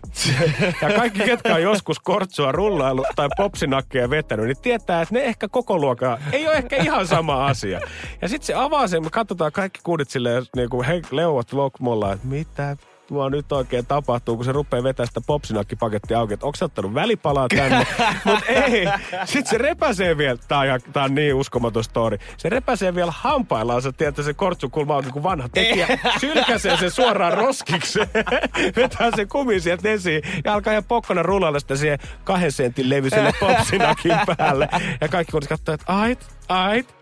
Ja 0.81 0.89
kaikki, 0.95 1.19
ketkä 1.19 1.55
on 1.55 1.61
joskus 1.61 1.99
kortsua 1.99 2.51
rullailu 2.51 3.05
tai 3.15 3.27
popsinakkeja 3.37 4.09
vetänyt, 4.09 4.45
niin 4.45 4.61
tietää, 4.61 5.01
että 5.01 5.15
ne 5.15 5.21
ehkä 5.21 5.47
koko 5.47 5.77
luokka 5.77 6.17
ei 6.31 6.47
ole 6.47 6.55
ehkä 6.55 6.75
ihan 6.75 7.07
sama 7.07 7.45
asia. 7.45 7.79
Ja 8.21 8.27
sitten 8.27 8.47
se 8.47 8.53
avaa 8.53 8.87
sen, 8.87 9.03
me 9.03 9.09
katsotaan 9.09 9.51
kaikki 9.51 9.79
kuudit 9.83 10.09
silleen, 10.09 10.43
niin 10.55 10.69
kuin 10.69 10.87
he, 10.87 11.01
leuat 11.11 11.53
lokmolla, 11.53 12.13
että 12.13 12.27
mitä 12.27 12.77
mua 13.09 13.29
nyt 13.29 13.51
oikein 13.51 13.85
tapahtuu, 13.85 14.35
kun 14.35 14.45
se 14.45 14.51
rupeaa 14.51 14.83
vetää 14.83 15.05
sitä 15.05 15.21
popsinakkipakettia 15.27 16.19
auki, 16.19 16.33
että 16.33 16.45
onko 16.45 16.55
se 16.55 16.65
ottanut 16.65 16.93
välipalaa 16.93 17.47
tänne? 17.47 17.87
Mutta 18.25 18.45
ei. 18.45 18.87
Sitten 19.25 19.49
se 19.49 19.57
repäsee 19.57 20.17
vielä, 20.17 20.39
tää 20.47 20.59
on, 20.59 20.79
tää 20.93 21.03
on 21.03 21.15
niin 21.15 21.35
uskomaton 21.35 21.83
story, 21.83 22.17
se 22.37 22.49
repäsee 22.49 22.95
vielä 22.95 23.13
hampaillaan, 23.15 23.81
sä 23.81 23.91
tiedät, 23.91 24.25
se 24.25 24.33
kortsukulma 24.33 24.95
on 24.95 25.03
kuin 25.13 25.23
vanha 25.23 25.49
tekijä, 25.49 25.87
sylkäsee 26.21 26.77
sen 26.77 26.91
suoraan 26.91 27.33
roskiksi, 27.33 27.99
vetää 28.75 29.11
sen 29.15 29.27
kumi 29.27 29.59
sieltä 29.59 29.89
esiin 29.89 30.21
ja 30.43 30.53
alkaa 30.53 30.73
ihan 30.73 30.83
pokkana 30.83 31.23
rullailla 31.23 31.59
sitä 31.59 31.75
siihen 31.75 31.99
kahden 32.23 32.51
sentin 32.51 32.89
levyiselle 32.89 33.33
popsinakin 33.39 34.19
päälle. 34.37 34.69
Ja 35.01 35.07
kaikki 35.07 35.31
kun 35.31 35.41
katsoo, 35.49 35.73
että 35.73 35.99
ait, 35.99 36.35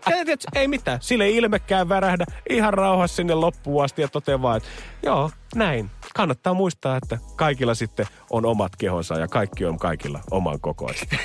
tiedät, 0.04 0.40
ei 0.54 0.68
mitään, 0.68 0.98
sille 1.02 1.24
ei 1.24 1.36
ilmekään 1.36 1.88
värähdä, 1.88 2.24
ihan 2.50 2.74
rauhassa 2.74 3.16
sinne 3.16 3.34
loppuun 3.34 3.84
asti 3.84 4.02
ja 4.02 4.08
toteaa 4.08 4.42
vaan, 4.42 4.56
että 4.56 4.68
joo, 5.02 5.30
näin. 5.54 5.90
Kannattaa 6.14 6.54
muistaa, 6.54 6.96
että 6.96 7.18
kaikilla 7.36 7.74
sitten 7.74 8.06
on 8.30 8.46
omat 8.46 8.76
kehonsa 8.76 9.18
ja 9.18 9.28
kaikki 9.28 9.64
on 9.64 9.78
kaikilla 9.78 10.20
oman 10.30 10.60
kokoista. 10.60 11.16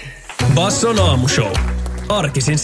Basson 0.56 1.00
aamushow. 1.00 1.54
Arkisin 2.10 2.58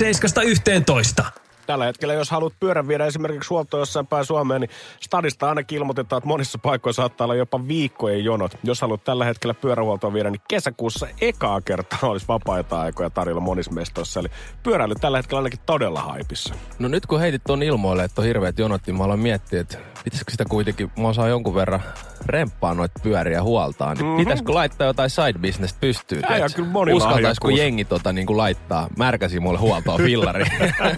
7.11. 1.24 1.45
Tällä 1.66 1.86
hetkellä, 1.86 2.14
jos 2.14 2.32
haluat 2.32 2.54
pyörän 2.60 2.88
viedä 2.88 3.06
esimerkiksi 3.06 3.50
huoltoon 3.50 3.82
jossain 3.82 4.08
päin 4.08 4.26
Suomeen, 4.26 4.62
niin 4.62 4.70
stadista 5.00 5.50
ainakin 5.50 5.78
ilmoitetaan, 5.78 6.18
että 6.18 6.28
monissa 6.28 6.58
paikoissa 6.58 7.02
saattaa 7.02 7.26
olla 7.26 7.36
jopa 7.36 7.68
viikkojen 7.68 8.24
jonot. 8.24 8.58
Jos 8.64 8.82
haluat 8.82 9.04
tällä 9.04 9.26
hetkellä 9.26 9.54
pyörähuoltoa 9.54 10.14
viedä, 10.14 10.30
niin 10.30 10.42
kesäkuussa 10.48 11.08
ekaa 11.22 11.62
kertaa 11.62 12.00
olisi 12.12 12.28
vapaita 12.28 12.82
aikoja 12.82 13.10
tarjolla 13.10 13.42
monissa 13.42 13.72
mestoissa. 13.72 14.20
Eli 14.20 14.28
pyöräily 14.64 14.96
tällä 14.96 15.18
hetkellä 15.18 15.40
ainakin 15.40 15.60
todella 15.66 16.02
haipissa. 16.02 16.54
No 16.80 16.88
nyt 16.88 17.06
kun 17.06 17.20
heitit 17.20 17.44
ton 17.44 17.64
ilmoille, 17.64 18.04
että 18.04 18.22
on 18.22 18.28
hirveät 18.28 18.60
jonot, 18.60 18.82
niin 18.88 18.98
mä 18.98 19.04
aloin 19.04 19.20
miettiä, 19.20 19.62
että 19.62 19.78
pitäisikö 20.04 20.32
sitä 20.32 20.46
kuitenkin, 20.50 20.92
mä 20.98 21.08
osaan 21.08 21.30
jonkun 21.30 21.56
verran 21.56 21.82
remppaa 22.26 22.74
noita 22.74 23.00
pyöriä 23.04 23.44
huoltaa, 23.44 23.94
niin 23.94 24.06
mm-hmm. 24.06 24.18
pitäisikö 24.18 24.54
laittaa 24.54 24.88
jotain 24.88 25.10
side 25.10 25.40
business 25.40 25.76
pystyyn? 25.82 26.24
Ja, 26.30 26.38
ja 26.38 26.50
kyllä 26.56 26.70
moni 26.70 26.94
Uskaltaisiko 26.94 27.50
jengi 27.50 27.86
tota 27.86 28.14
niin 28.14 28.28
kuin 28.28 28.38
laittaa 28.38 28.88
märkäsi 28.98 29.40
mulle 29.40 29.60
huoltoa 29.60 29.98
fillari? 30.06 30.46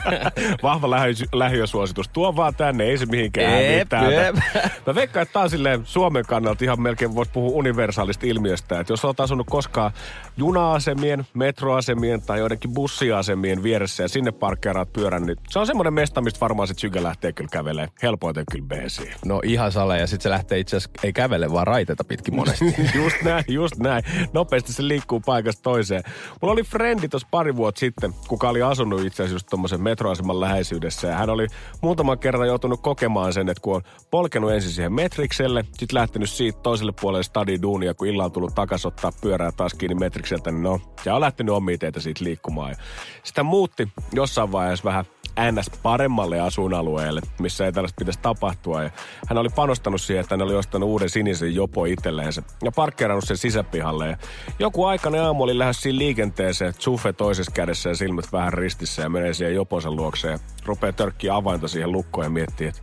Vahva 0.64 0.90
lähi, 0.90 1.14
lähiösuositus. 1.34 2.10
Tuo 2.10 2.36
vaan 2.36 2.56
tänne, 2.56 2.84
ei 2.84 2.98
se 2.98 3.06
mihinkään 3.06 3.64
Jep, 3.64 3.88
jep. 4.12 4.36
Mä 4.88 4.96
veikkaan, 4.96 5.22
että 5.22 5.34
tää 5.34 5.42
on 5.42 5.50
silleen 5.50 5.82
Suomen 5.86 6.26
kannalta 6.26 6.64
ihan 6.64 6.82
melkein 6.82 7.16
voisi 7.16 7.32
puhua 7.32 7.52
universaalista 7.58 8.26
ilmiöstä. 8.26 8.80
Että 8.80 8.94
jos 8.94 9.06
olet 9.06 9.20
asunut 9.20 9.48
koskaan 9.50 9.92
juna-asemien, 10.38 11.28
metroasemien 11.34 12.22
tai 12.22 12.40
joidenkin 12.40 12.74
bussiasemien 12.74 13.64
vieressä 13.64 14.04
ja 14.04 14.08
sinne 14.10 14.32
parkkeeraat 14.32 14.94
pyörän, 14.94 15.26
niin 15.26 15.38
se 15.50 15.60
on 15.60 15.68
semmoinen 15.68 15.94
mesta, 15.94 16.22
mistä 16.22 16.40
varmaan 16.40 16.68
sit 16.68 16.80
sykö 16.80 17.04
lähtee 17.04 17.34
kyllä 17.34 17.50
kävelee 17.52 17.88
helpoiten 18.04 18.44
kyllä 18.52 18.66
beesiin. 18.66 19.14
No 19.26 19.42
ihan 19.44 19.72
sale 19.72 20.00
ja 20.00 20.08
sitten 20.08 20.24
se 20.24 20.30
lähtee 20.30 20.60
itse 20.60 20.78
asiassa, 20.78 21.00
ei 21.04 21.14
kävele 21.14 21.52
vaan 21.52 21.68
raiteita 21.68 22.04
pitkin 22.04 22.36
monesti. 22.36 22.76
just 23.04 23.22
näin, 23.24 23.44
just 23.48 23.78
näin. 23.78 24.04
Nopeasti 24.34 24.74
se 24.74 24.88
liikkuu 24.88 25.20
paikasta 25.20 25.62
toiseen. 25.62 26.04
Mulla 26.42 26.52
oli 26.52 26.64
frendi 26.64 27.08
tuossa 27.08 27.28
pari 27.32 27.56
vuotta 27.56 27.80
sitten, 27.80 28.14
kuka 28.28 28.50
oli 28.50 28.62
asunut 28.62 29.02
itse 29.02 29.24
asiassa 29.24 29.36
just 29.36 29.48
tommosen 29.50 29.82
metroaseman 29.82 30.40
läheisyydessä. 30.48 31.08
Ja 31.08 31.16
hän 31.16 31.30
oli 31.30 31.48
muutaman 31.82 32.20
kerran 32.20 32.48
joutunut 32.48 32.82
kokemaan 32.82 33.34
sen, 33.34 33.50
että 33.50 33.62
kun 33.62 33.76
on 33.76 33.82
polkenut 34.12 34.52
ensin 34.52 34.72
siihen 34.72 34.94
metrikselle, 34.94 35.64
sitten 35.64 36.00
lähtenyt 36.00 36.30
siitä 36.30 36.60
toiselle 36.60 36.94
puolelle 37.02 37.24
stadin 37.24 37.62
duunia, 37.62 37.94
kun 37.94 38.08
illalla 38.08 38.30
tullut 38.30 38.56
takas 38.56 38.86
ottaa 38.86 39.12
pyörää 39.22 39.52
taas 39.52 39.74
kiinni 39.74 39.96
metrikseltä, 39.96 40.52
niin 40.52 40.64
no, 40.64 40.80
ja 41.06 41.16
on 41.16 41.22
lähtenyt 41.22 41.56
omia 41.56 41.78
teitä 41.78 42.00
siitä 42.00 42.24
liikkumaan. 42.24 42.70
Ja 42.70 42.76
sitä 43.24 43.44
muutti 43.44 43.88
jossain 44.14 44.52
vaiheessa 44.52 44.84
vähän 44.84 45.06
ns. 45.52 45.72
paremmalle 45.84 46.40
asuinalueelle, 46.40 47.22
missä 47.40 47.66
ei 47.66 47.72
tällaista 47.72 48.00
pitäisi 48.00 48.20
tapahtua. 48.22 48.84
Ja 48.84 48.90
hän 49.28 49.38
oli 49.38 49.50
panostanut 49.50 50.02
siihen, 50.02 50.22
että 50.22 50.36
hän 50.36 50.42
oli 50.42 50.56
ostanut 50.56 50.90
uuden 50.90 51.10
sinisen 51.10 51.56
jopo 51.56 51.86
itselleensä 51.86 52.44
ja 52.64 52.72
parkkeerannut 52.72 53.24
sen 53.28 53.38
sisäpihalle. 53.38 54.08
Ja 54.08 54.18
joku 54.60 54.86
aikana 54.86 55.26
aamu 55.26 55.44
oli 55.44 55.58
lähes 55.58 55.82
siinä 55.82 56.00
liikenteeseen, 56.00 56.74
Zuffe 56.74 57.14
toisessa 57.14 57.52
kädessä 57.52 57.90
ja 57.90 57.96
silmät 57.96 58.32
vähän 58.32 58.54
ristissä 58.54 59.02
ja 59.02 59.10
menee 59.10 59.34
siihen 59.34 59.56
joponsa 59.56 59.92
luokseen 59.92 60.32
ja 60.32 60.37
rupeaa 60.66 60.94
törkkiä 60.94 61.36
avainta 61.36 61.68
siihen 61.68 61.92
lukkoon 61.92 62.26
ja 62.26 62.30
miettii, 62.30 62.68
että 62.68 62.82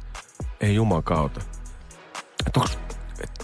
ei 0.61 0.75
juman 0.75 1.03
kautta. 1.03 1.41
Että 2.47 2.61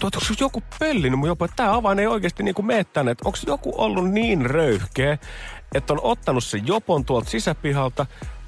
onko 0.03 0.17
joku 0.39 0.63
pellinyt 0.79 1.19
mun 1.19 1.27
jopa, 1.27 1.45
että 1.45 1.55
tämä 1.55 1.75
avain 1.75 1.99
ei 1.99 2.07
oikeasti 2.07 2.43
niinku 2.43 2.61
mene 2.61 2.83
tänne. 2.83 3.15
Onko 3.25 3.37
joku 3.47 3.73
ollut 3.77 4.09
niin 4.09 4.45
röyhkeä, 4.45 5.17
että 5.75 5.93
on 5.93 5.99
ottanut 6.03 6.43
sen 6.43 6.67
jopon 6.67 7.05
tuolta 7.05 7.29
sisäpihalta, 7.29 8.05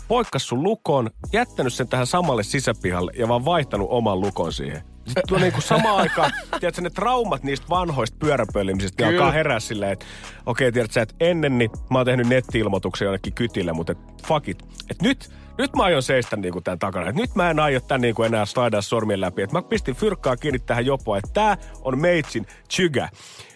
poikkas 0.07 0.47
sun 0.47 0.63
lukon, 0.63 1.09
jättänyt 1.33 1.73
sen 1.73 1.87
tähän 1.87 2.07
samalle 2.07 2.43
sisäpihalle 2.43 3.11
ja 3.15 3.27
vaan 3.27 3.45
vaihtanut 3.45 3.87
oman 3.91 4.21
lukon 4.21 4.53
siihen. 4.53 4.81
Sitten 5.05 5.23
tuo 5.27 5.37
niinku 5.37 5.61
samaan 5.61 5.97
aikaan, 5.97 6.31
tiedätkö, 6.59 6.81
ne 6.81 6.89
traumat 6.89 7.43
niistä 7.43 7.65
vanhoista 7.69 8.17
pyöräpöllimisistä, 8.19 9.05
niin 9.05 9.13
alkaa 9.15 9.31
herää 9.31 9.59
silleen, 9.59 9.91
että 9.91 10.05
okei, 10.45 10.67
okay, 10.67 10.71
tiedätkö, 10.71 11.01
että 11.01 11.15
ennen 11.19 11.57
niin 11.57 11.71
mä 11.89 11.99
oon 11.99 12.05
tehnyt 12.05 12.27
netti-ilmoituksen 12.27 13.05
jonnekin 13.05 13.33
kytille, 13.33 13.73
mutta 13.73 13.91
et, 13.91 13.97
fuck 14.27 14.49
it. 14.49 14.63
Et 14.89 15.01
nyt, 15.01 15.31
nyt 15.57 15.75
mä 15.75 15.83
aion 15.83 16.03
seistä 16.03 16.35
niinku 16.35 16.61
tämän 16.61 16.79
takana. 16.79 17.09
Et 17.09 17.15
nyt 17.15 17.35
mä 17.35 17.49
en 17.49 17.59
aio 17.59 17.79
tän 17.79 18.01
niinku 18.01 18.23
enää 18.23 18.45
slaidaa 18.45 18.81
sormien 18.81 19.21
läpi. 19.21 19.41
Et 19.41 19.51
mä 19.51 19.61
pistin 19.61 19.95
fyrkkaa 19.95 20.37
kiinni 20.37 20.59
tähän 20.59 20.85
jopoon, 20.85 21.17
että 21.17 21.33
tää 21.33 21.57
on 21.81 21.99
meitsin 21.99 22.47
chygä. 22.69 23.09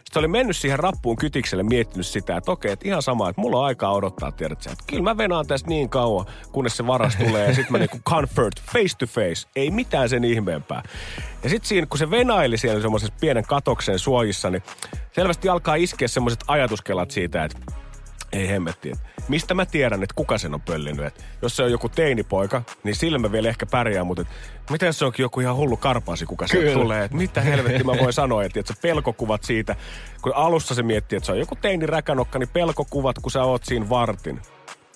Sitten 0.07 0.19
oli 0.19 0.27
mennyt 0.27 0.57
siihen 0.57 0.79
rappuun 0.79 1.15
kytikselle 1.15 1.63
miettinyt 1.63 2.07
sitä, 2.07 2.37
että 2.37 2.51
okei, 2.51 2.71
että 2.71 2.87
ihan 2.87 3.01
sama, 3.01 3.29
että 3.29 3.41
mulla 3.41 3.57
on 3.57 3.65
aikaa 3.65 3.93
odottaa, 3.93 4.31
tiedät 4.31 4.61
sä. 4.61 4.71
Että 4.71 4.83
kyllä 4.87 5.03
mä 5.03 5.17
venaan 5.17 5.47
tästä 5.47 5.69
niin 5.69 5.89
kauan, 5.89 6.25
kunnes 6.51 6.77
se 6.77 6.87
varas 6.87 7.15
tulee 7.15 7.47
ja 7.47 7.55
sitten 7.55 7.71
mä 7.71 7.77
niinku 7.77 7.99
comfort, 8.09 8.61
face 8.61 8.97
to 8.97 9.05
face. 9.07 9.47
Ei 9.55 9.71
mitään 9.71 10.09
sen 10.09 10.23
ihmeempää. 10.23 10.83
Ja 11.43 11.49
sitten 11.49 11.67
siinä, 11.67 11.87
kun 11.87 11.97
se 11.97 12.11
venaili 12.11 12.57
siellä 12.57 12.81
semmoisessa 12.81 13.13
pienen 13.21 13.43
katoksen 13.43 13.99
suojissa, 13.99 14.49
niin 14.49 14.63
selvästi 15.11 15.49
alkaa 15.49 15.75
iskeä 15.75 16.07
semmoiset 16.07 16.43
ajatuskelat 16.47 17.11
siitä, 17.11 17.43
että 17.43 17.57
ei 18.31 18.47
hemmetti. 18.47 18.91
Mistä 19.27 19.53
mä 19.53 19.65
tiedän, 19.65 20.03
että 20.03 20.13
kuka 20.15 20.37
sen 20.37 20.53
on 20.53 20.61
pöllinyt? 20.61 21.05
Et 21.05 21.25
jos 21.41 21.55
se 21.55 21.63
on 21.63 21.71
joku 21.71 21.89
teinipoika, 21.89 22.61
niin 22.83 22.95
sillä 22.95 23.17
mä 23.17 23.31
vielä 23.31 23.49
ehkä 23.49 23.65
pärjää, 23.65 24.03
mutta 24.03 24.21
et, 24.21 24.27
mitä 24.69 24.85
jos 24.85 24.99
se 24.99 25.05
onkin 25.05 25.23
joku 25.23 25.39
ihan 25.39 25.55
hullu 25.55 25.77
karpaasi, 25.77 26.25
kuka 26.25 26.47
se 26.47 26.73
tulee? 26.73 27.03
Et 27.03 27.11
mitä 27.11 27.41
helvetti 27.41 27.83
mä 27.83 27.91
voin 27.99 28.13
sanoa, 28.13 28.43
että 28.43 28.59
et 28.59 28.81
pelkokuvat 28.81 29.43
siitä, 29.43 29.75
kun 30.21 30.35
alussa 30.35 30.75
se 30.75 30.83
miettii, 30.83 31.17
että 31.17 31.25
se 31.25 31.31
on 31.31 31.39
joku 31.39 31.55
teini 31.55 31.85
räkänokka, 31.85 32.39
niin 32.39 32.49
pelkokuvat, 32.49 33.19
kun 33.21 33.31
sä 33.31 33.43
oot 33.43 33.65
siinä 33.65 33.89
vartin, 33.89 34.41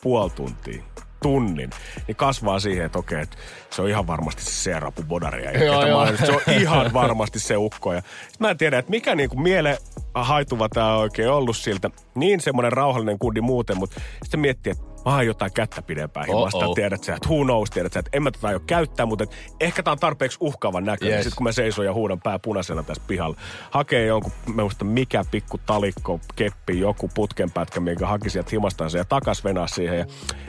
puoli 0.01 0.29
tuntia 0.29 0.83
tunnin, 1.21 1.69
niin 2.07 2.15
kasvaa 2.15 2.59
siihen, 2.59 2.85
että 2.85 2.99
okei, 2.99 3.21
että 3.21 3.37
se 3.69 3.81
on 3.81 3.89
ihan 3.89 4.07
varmasti 4.07 4.43
se 4.43 4.51
Seerapu 4.51 5.03
Bodari. 5.03 5.43
Ja 5.43 5.63
joo, 5.65 6.07
se 6.25 6.31
on 6.31 6.41
ihan 6.61 6.93
varmasti 6.93 7.39
se 7.39 7.57
ukko. 7.57 7.93
Ja 7.93 8.01
mä 8.39 8.49
en 8.49 8.57
tiedä, 8.57 8.77
että 8.77 8.91
mikä 8.91 9.15
niinku 9.15 9.39
miele 9.39 9.77
haituva 10.13 10.69
tämä 10.69 10.93
on 10.93 10.99
oikein 11.01 11.29
ollut 11.29 11.57
siltä. 11.57 11.89
Niin 12.15 12.41
semmoinen 12.41 12.73
rauhallinen 12.73 13.19
kundi 13.19 13.41
muuten, 13.41 13.77
mutta 13.77 14.01
sitten 14.23 14.39
miettii, 14.39 14.71
että 14.71 14.83
mä 15.05 15.15
oon 15.15 15.25
jotain 15.25 15.53
kättä 15.53 15.81
pidempään 15.81 16.27
himasta. 16.27 16.73
Tiedät 16.75 17.03
sä, 17.03 17.15
että 17.15 17.29
who 17.29 17.43
knows, 17.43 17.69
tiedät 17.69 17.93
sä, 17.93 17.99
että 17.99 18.09
en 18.13 18.23
mä 18.23 18.31
tätä 18.31 18.47
aio 18.47 18.59
käyttää, 18.59 19.05
mutta 19.05 19.23
et 19.23 19.53
ehkä 19.59 19.83
tää 19.83 19.91
on 19.91 19.99
tarpeeksi 19.99 20.37
uhkaavan 20.41 20.85
näköinen. 20.85 21.15
Yes. 21.15 21.23
Sitten 21.23 21.37
kun 21.37 21.43
mä 21.43 21.51
seison 21.51 21.85
ja 21.85 21.93
huudan 21.93 22.21
pää 22.21 22.39
punaisena 22.39 22.83
tässä 22.83 23.03
pihalla, 23.07 23.37
hakee 23.71 24.05
jonkun, 24.05 24.31
mä 24.55 24.61
muista 24.61 24.85
mikä 24.85 25.25
pikku 25.31 25.57
talikko, 25.57 26.19
keppi, 26.35 26.79
joku 26.79 27.09
putkenpätkä, 27.13 27.79
minkä 27.79 28.07
haki 28.07 28.29
sieltä 28.29 28.49
himastansa 28.51 28.97
ja 28.97 29.05
takas 29.05 29.43
venaa 29.43 29.67
siihen. 29.67 29.97
Ja 29.99 30.05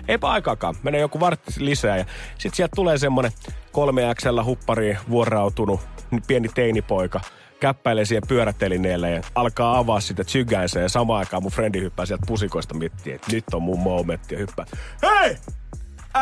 eipä 0.09 0.29
aikaakaan, 0.29 0.75
menee 0.83 1.01
joku 1.01 1.21
vartti 1.21 1.53
lisää 1.59 1.97
ja 1.97 2.05
sitten 2.39 2.57
sieltä 2.57 2.73
tulee 2.77 2.99
semmonen 2.99 3.33
kolme 3.73 4.03
XL 4.15 4.43
huppariin 4.45 4.99
vuorautunut 5.11 5.81
pieni 6.27 6.49
teinipoika– 6.49 7.21
käppäilee 7.63 8.05
siihen 8.05 8.23
pyörätelineelle 8.29 9.11
ja 9.11 9.23
alkaa 9.35 9.79
avaa 9.79 10.01
sitä 10.01 10.25
tsygänsä 10.25 10.81
ja 10.81 10.89
samaan 10.89 11.19
aikaan 11.19 11.43
mun 11.43 11.53
frendi 11.53 11.81
hyppää 11.81 12.07
sieltä 12.07 12.27
pusikoista 12.27 12.75
mittiin, 12.75 13.15
että 13.15 13.33
nyt 13.33 13.45
on 13.55 13.63
mun 13.63 13.79
momentti 13.79 14.35
ja 14.35 14.39
hyppää. 14.39 14.67
Hei! 15.03 15.37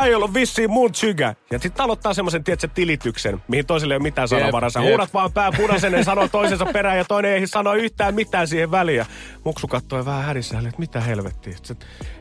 Ei 0.04 0.14
ollut 0.14 0.34
vissiin 0.34 0.70
mun 0.70 0.92
tsygä. 0.92 1.34
Ja 1.50 1.58
sitten 1.58 1.84
aloittaa 1.84 2.14
semmoisen, 2.14 2.44
tiedätkö, 2.44 2.68
tilityksen, 2.74 3.42
mihin 3.48 3.66
toiselle 3.66 3.94
ei 3.94 3.96
ole 3.96 4.02
mitään 4.02 4.28
sanovaraa. 4.28 4.70
Sä 4.70 4.80
huudat 4.80 5.14
vaan 5.14 5.32
pää 5.32 5.52
punaisen 5.52 5.92
ja 5.92 6.04
sanoo 6.04 6.28
toisensa 6.28 6.66
perään 6.66 6.98
ja 6.98 7.04
toinen 7.04 7.32
ei 7.32 7.46
sano 7.46 7.74
yhtään 7.74 8.14
mitään 8.14 8.48
siihen 8.48 8.70
väliin. 8.70 8.98
Ja 8.98 9.06
muksu 9.44 9.66
katsoi 9.66 10.04
vähän 10.04 10.22
härissä, 10.22 10.58
että 10.58 10.78
mitä 10.78 11.00
helvettiä. 11.00 11.56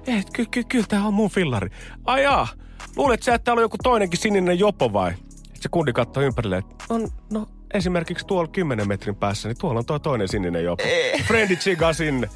Ei, 0.08 0.24
kyllä 0.34 0.50
ky, 0.52 0.64
ky, 0.64 0.84
tää 0.88 1.04
on 1.04 1.14
mun 1.14 1.30
fillari. 1.30 1.70
Ai 2.06 2.24
jaa, 2.24 2.48
luulet 2.96 3.24
sä, 3.24 3.34
että 3.36 3.46
täällä 3.46 3.60
on 3.60 3.64
joku 3.64 3.78
toinenkin 3.84 4.20
sininen 4.20 4.60
jopo 4.60 4.94
vai? 4.94 5.12
Sitten 5.12 5.62
se 5.62 5.70
kundi 5.70 5.94
katsoi 5.94 6.26
ympärille, 6.26 6.58
että 6.58 6.86
on, 6.90 7.08
no 7.34 7.48
esimerkiksi 7.74 8.28
tuolla 8.28 8.48
10 8.48 8.88
metrin 8.88 9.16
päässä, 9.16 9.48
niin 9.50 9.58
tuolla 9.58 9.80
on 9.80 9.86
tuo 9.86 10.00
toinen 10.00 10.28
sininen 10.28 10.64
jopa. 10.64 10.84
Frendi 11.28 11.56
chiga 11.56 11.94
sinne. 11.94 12.30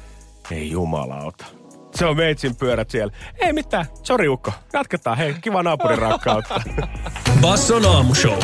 Ei 0.50 0.70
jumalauta. 0.70 1.44
Se 1.94 2.06
on 2.06 2.16
meitsin 2.16 2.56
pyörät 2.56 2.90
siellä. 2.90 3.14
Ei 3.40 3.52
mitään, 3.52 3.86
sori 4.02 4.28
Ukko. 4.28 4.52
Jatketaan, 4.72 5.18
hei, 5.18 5.34
kiva 5.40 5.62
naapurin 5.62 5.98
rakkautta. 6.08 6.60
Basson 7.40 7.86
aamushow. 7.86 8.38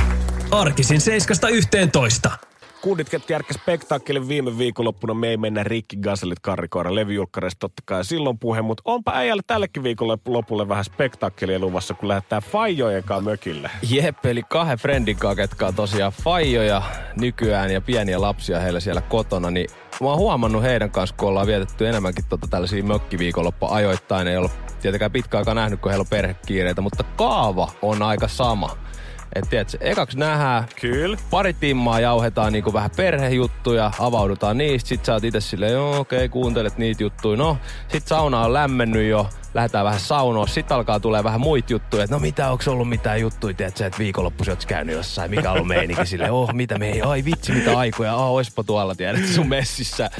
Arkisin 0.50 1.00
7.11 2.26 2.49
kundit 2.82 3.08
järkkä 3.28 3.54
spektaakkelin 3.54 4.28
viime 4.28 4.58
viikonloppuna. 4.58 5.14
Me 5.14 5.28
ei 5.28 5.36
mennä 5.36 5.64
rikki 5.64 5.96
gaselit 5.96 6.40
karrikoira 6.40 6.94
levyjulkkareista 6.94 7.58
totta 7.60 7.82
kai 7.86 8.04
silloin 8.04 8.38
puhe, 8.38 8.62
mutta 8.62 8.82
onpa 8.84 9.12
äijälle 9.14 9.42
tällekin 9.46 9.82
viikolle 9.82 10.18
lopulle 10.26 10.68
vähän 10.68 10.84
spektaakkelia 10.84 11.58
luvassa, 11.58 11.94
kun 11.94 12.08
lähdetään 12.08 12.42
Fajojen 12.42 13.04
kanssa 13.04 13.30
mökille. 13.30 13.70
Jep, 13.90 14.26
eli 14.26 14.42
kahden 14.42 14.78
friendin 14.78 15.16
kanssa, 15.16 15.36
ketkä 15.36 15.66
on 15.66 15.74
tosiaan 15.74 16.12
Fajoja 16.12 16.82
nykyään 17.16 17.70
ja 17.70 17.80
pieniä 17.80 18.20
lapsia 18.20 18.60
heillä 18.60 18.80
siellä 18.80 19.00
kotona, 19.00 19.50
niin 19.50 19.66
mä 20.00 20.06
oon 20.06 20.18
huomannut 20.18 20.62
heidän 20.62 20.90
kanssa, 20.90 21.16
kun 21.18 21.28
ollaan 21.28 21.46
vietetty 21.46 21.88
enemmänkin 21.88 22.24
tota 22.28 22.46
tällaisia 22.50 22.84
mökkiviikonloppu 22.84 23.66
ajoittain, 23.70 24.28
ei 24.28 24.36
ole 24.36 24.50
tietenkään 24.82 25.12
pitkä 25.12 25.38
aikaa 25.38 25.54
nähnyt, 25.54 25.80
kun 25.80 25.90
heillä 25.90 26.02
on 26.02 26.10
perhekiireitä, 26.10 26.80
mutta 26.80 27.04
kaava 27.16 27.70
on 27.82 28.02
aika 28.02 28.28
sama 28.28 28.76
että 29.34 29.50
tiedätkö, 29.50 29.78
ekaksi 29.80 30.18
nähdään, 30.18 30.64
Kyllä. 30.80 31.16
pari 31.30 31.52
timmaa 31.52 32.00
jauhetaan 32.00 32.52
niinku 32.52 32.72
vähän 32.72 32.90
perhejuttuja, 32.96 33.92
avaudutaan 33.98 34.58
niistä, 34.58 34.88
sit 34.88 35.04
sä 35.04 35.12
oot 35.12 35.24
itse 35.24 35.40
silleen, 35.40 35.72
joo 35.72 35.98
okei, 35.98 36.16
okay, 36.18 36.28
kuuntelet 36.28 36.78
niitä 36.78 37.02
juttuja. 37.02 37.36
No, 37.36 37.58
sit 37.88 38.06
sauna 38.06 38.40
on 38.44 38.52
lämmennyt 38.52 39.08
jo, 39.08 39.30
lähdetään 39.54 39.84
vähän 39.84 40.00
saunoa, 40.00 40.46
sit 40.46 40.72
alkaa 40.72 41.00
tulee 41.00 41.24
vähän 41.24 41.40
muita 41.40 41.72
juttuja, 41.72 42.04
että 42.04 42.16
no 42.16 42.20
mitä, 42.20 42.50
onko 42.50 42.64
ollut 42.66 42.88
mitään 42.88 43.20
juttuja, 43.20 43.54
tiedätkö, 43.54 43.86
että 43.86 43.98
viikonloppuisin 43.98 44.52
oot 44.52 44.64
käynyt 44.64 44.96
jossain, 44.96 45.30
mikä 45.30 45.50
on 45.50 45.54
ollut 45.54 45.68
meininki 45.68 46.06
silleen, 46.06 46.32
oh 46.32 46.52
mitä 46.52 46.78
me 46.78 46.90
ei, 46.90 47.02
ai 47.02 47.24
vitsi 47.24 47.52
mitä 47.52 47.78
aikoja, 47.78 48.14
oh 48.14 48.34
oispa 48.34 48.64
tuolla, 48.64 48.94
tiedät, 48.94 49.26
sun 49.34 49.48
messissä 49.48 50.10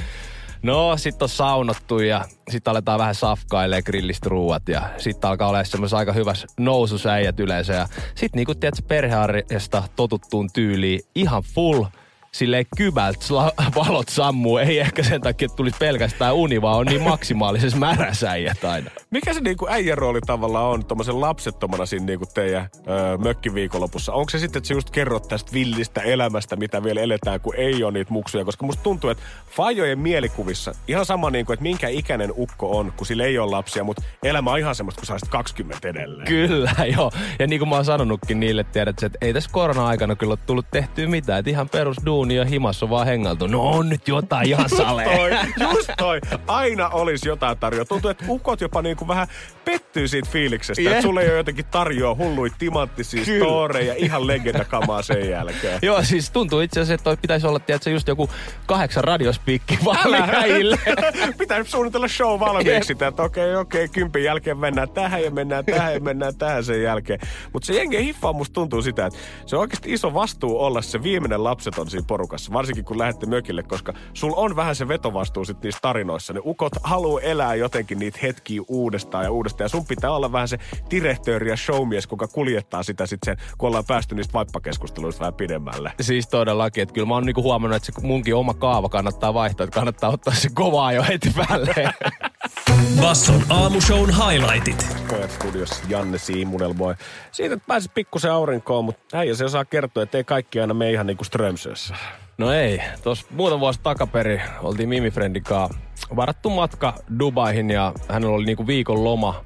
No, 0.63 0.97
sit 0.97 1.23
on 1.23 1.29
saunottu 1.29 1.99
ja 1.99 2.25
sitten 2.51 2.71
aletaan 2.71 2.99
vähän 2.99 3.15
safkailee 3.15 3.83
grillistä 3.83 4.29
ruuat 4.29 4.69
ja 4.69 4.83
sitten 4.99 5.31
alkaa 5.31 5.49
olla 5.49 5.65
semmoisen 5.65 5.99
aika 5.99 6.13
hyvässä 6.13 6.47
noususäijät 6.59 7.41
yleensä. 7.41 7.73
Ja 7.73 7.89
sitten 8.15 8.39
niinku 8.39 8.55
tiedät, 8.55 8.89
perhearjesta 8.89 9.83
totuttuun 9.97 10.53
tyyliin 10.53 11.01
ihan 11.15 11.43
full– 11.43 11.85
silleen 12.35 12.67
kybältä 12.77 13.19
valot 13.87 14.09
sammuu. 14.09 14.59
Ei 14.59 14.79
ehkä 14.79 15.03
sen 15.03 15.21
takia, 15.21 15.47
että 15.47 15.57
tulisi 15.57 15.77
pelkästään 15.79 16.35
uni, 16.35 16.63
vaan 16.63 16.79
on 16.79 16.87
niin 16.87 17.03
maksimaalisessa 17.03 17.79
märäsäijät 17.79 18.65
aina. 18.65 18.91
Mikä 19.11 19.35
se 19.35 19.41
niinku 19.41 19.67
äijän 19.69 19.99
rooli 19.99 20.21
tavallaan 20.21 20.67
on 20.67 20.85
tuommoisen 20.85 21.21
lapsettomana 21.21 21.87
siinä 21.87 22.07
niinku 22.07 22.27
teidän 22.35 22.69
öö, 22.89 23.19
mökkiviikonlopussa? 23.19 24.13
Onko 24.13 24.31
se 24.31 24.39
sitten, 24.39 24.59
että 24.59 24.69
sä 24.69 24.75
just 24.75 24.91
kerrot 24.91 25.29
tästä 25.29 25.53
villistä 25.53 26.01
elämästä, 26.01 26.57
mitä 26.57 26.85
vielä 26.85 27.01
eletään, 27.01 27.41
kun 27.41 27.55
ei 27.57 27.85
ole 27.85 27.93
niitä 27.93 28.13
muksuja? 28.13 28.45
Koska 28.45 28.67
musta 28.67 28.83
tuntuu, 28.83 29.11
että 29.11 29.23
fajojen 29.51 29.99
mielikuvissa 29.99 30.75
ihan 30.89 31.07
sama 31.07 31.31
niinku, 31.31 31.53
että 31.53 31.63
minkä 31.63 31.89
ikäinen 31.89 32.33
ukko 32.37 32.79
on, 32.79 32.93
kun 32.97 33.07
sillä 33.07 33.25
ei 33.25 33.39
ole 33.39 33.51
lapsia, 33.51 33.85
mutta 33.85 34.03
elämä 34.23 34.51
on 34.51 34.59
ihan 34.59 34.75
semmoista, 34.75 35.01
kun 35.01 35.07
sä 35.07 35.27
20 35.31 35.89
edelleen. 35.89 36.29
Kyllä, 36.29 36.73
joo. 36.97 37.13
Ja 37.39 37.47
niin 37.47 37.59
kuin 37.59 37.69
mä 37.69 37.75
oon 37.75 37.85
sanonutkin 37.85 38.41
niille, 38.41 38.65
tiedät, 38.65 39.03
että 39.03 39.19
ei 39.21 39.33
tässä 39.33 39.51
korona-aikana 39.53 40.17
kyllä 40.17 40.33
ole 40.33 40.39
tullut 40.47 40.67
tehtyä 40.71 41.09
mitään. 41.09 41.39
Että 41.39 41.51
ihan 41.51 41.69
perus 41.69 41.97
duuni 42.21 42.37
ja 42.37 42.45
himassa 42.45 42.91
vaan 42.91 43.07
hengaltu. 43.07 43.47
No 43.47 43.63
on 43.63 43.89
nyt 43.89 44.09
jotain 44.09 44.49
ihan 44.49 44.69
sale. 44.69 45.05
just 45.05 45.55
toi, 45.59 45.75
just 45.75 45.91
toi. 45.99 46.21
Aina 46.47 46.89
olisi 46.89 47.29
jotain 47.29 47.59
tarjoa. 47.59 47.85
Tuntuu, 47.85 48.11
että 48.11 48.25
ukot 48.29 48.61
jopa 48.61 48.83
niin 48.83 48.97
kuin 48.97 49.09
vähän 49.09 49.29
pettyy 49.65 50.09
siitä 50.09 50.29
fiiliksestä. 50.31 50.83
Yeah. 50.83 50.93
Että 50.93 51.03
sulle 51.03 51.23
ei 51.23 51.29
ole 51.29 51.37
jotenkin 51.37 51.65
tarjoa 51.71 52.15
hulluit 52.15 52.53
timanttisia 52.59 53.25
storeja 53.25 53.95
ihan 53.97 54.27
legendakamaa 54.27 55.03
sen 55.03 55.31
jälkeen. 55.31 55.79
Joo, 55.89 56.03
siis 56.03 56.31
tuntuu 56.31 56.61
itse 56.61 56.81
asiassa, 56.81 56.95
että 56.95 57.05
toi 57.05 57.17
pitäisi 57.17 57.47
olla, 57.47 57.59
tiedätkö, 57.59 57.91
just 57.91 58.09
joku 58.09 58.31
kahdeksan 58.67 59.05
radiospiikki 59.05 59.79
valmiille. 59.85 60.79
pitäisi 61.39 61.71
suunnitella 61.71 62.09
show 62.09 62.41
valmiiksi. 62.41 62.97
Yeah. 63.01 63.09
Että 63.09 63.23
okei, 63.23 63.45
okay, 63.45 63.61
okei, 63.61 63.85
okay, 63.85 63.95
kympin 63.95 64.25
jälkeen 64.25 64.59
mennään 64.59 64.89
tähän 64.89 65.23
ja 65.23 65.31
mennään 65.31 65.65
tähän 65.65 65.95
ja 65.95 66.01
mennään 66.01 66.37
tähän 66.37 66.65
sen 66.65 66.83
jälkeen. 66.83 67.21
Mutta 67.53 67.67
se 67.67 67.75
jengi 67.75 68.05
hiffaa 68.05 68.33
musta 68.33 68.55
tuntuu 68.55 68.83
sitä, 68.83 69.07
että 69.07 69.19
se 69.47 69.57
on 69.57 69.61
oikeasti 69.61 69.93
iso 69.93 70.15
vastuu 70.15 70.61
olla 70.61 70.83
se 70.83 71.03
viimeinen 71.03 71.45
lapseton 71.45 71.91
siinä 71.91 72.05
porukassa. 72.11 72.53
Varsinkin 72.53 72.85
kun 72.85 72.99
lähdette 72.99 73.27
mökille, 73.27 73.63
koska 73.63 73.93
sul 74.15 74.33
on 74.37 74.57
vähän 74.57 74.77
se 74.77 74.89
vetovastuu 74.89 75.45
sit 75.45 75.63
niissä 75.63 75.79
tarinoissa. 75.83 76.33
Ne 76.33 76.41
ukot 76.45 76.73
haluaa 76.83 77.21
elää 77.21 77.55
jotenkin 77.55 77.99
niitä 77.99 78.19
hetkiä 78.23 78.63
uudestaan 78.69 79.25
ja 79.25 79.31
uudestaan. 79.31 79.65
Ja 79.65 79.69
sun 79.69 79.87
pitää 79.87 80.11
olla 80.11 80.33
vähän 80.33 80.49
se 80.49 80.59
direktööri 80.91 81.51
ja 81.51 81.57
showmies, 81.57 82.07
kuka 82.07 82.29
kuljettaa 82.29 82.83
sitä 82.83 83.07
sitten 83.07 83.37
sen, 83.39 83.47
kun 83.59 83.67
ollaan 83.67 83.85
päästy 83.89 84.15
niistä 84.15 84.33
vaippakeskusteluista 84.33 85.21
vähän 85.21 85.35
pidemmälle. 85.35 85.93
Siis 86.01 86.29
todellakin, 86.29 86.83
että 86.83 86.93
kyllä 86.93 87.07
mä 87.07 87.15
oon 87.15 87.27
niinku 87.27 87.43
huomannut, 87.43 87.77
että 87.77 87.93
se 87.93 88.07
munkin 88.07 88.35
oma 88.35 88.55
kaava 88.55 88.89
kannattaa 88.89 89.35
vaihtaa, 89.35 89.65
että 89.65 89.75
kannattaa 89.75 90.11
ottaa 90.11 90.35
se 90.35 90.49
kovaa 90.55 90.93
jo 90.93 91.03
heti 91.03 91.33
päälle. 91.37 91.75
Basson 93.01 93.43
aamushown 93.49 94.11
highlightit. 94.11 94.87
Pojat 95.09 95.31
studiossa 95.31 95.85
Janne 95.89 96.19
Siimunelmoi. 96.19 96.95
Siitä, 97.33 97.55
että 97.55 97.67
pääsit 97.67 97.95
pikkusen 97.95 98.33
aurinkoon, 98.33 98.85
mutta 98.85 99.19
äijä 99.19 99.35
se 99.35 99.45
osaa 99.45 99.65
kertoa, 99.65 100.03
että 100.03 100.19
ei 100.19 100.25
kaikki 100.25 100.61
aina 100.61 100.75
me 100.75 100.91
ihan 100.91 101.07
niinku 101.07 101.25
Strömsössä. 101.25 101.95
No 102.41 102.53
ei. 102.53 102.83
Tuossa 103.03 103.27
muutama 103.31 103.61
vuosi 103.61 103.81
takaperi 103.83 104.41
oltiin 104.63 104.89
Mimi 104.89 105.11
Friendin 105.11 105.43
kanssa 105.43 105.79
varattu 106.17 106.51
matka 106.51 106.95
Dubaihin 107.19 107.71
ja 107.71 107.93
hänellä 108.09 108.35
oli 108.35 108.45
niinku 108.45 108.67
viikon 108.67 109.05
loma. 109.05 109.43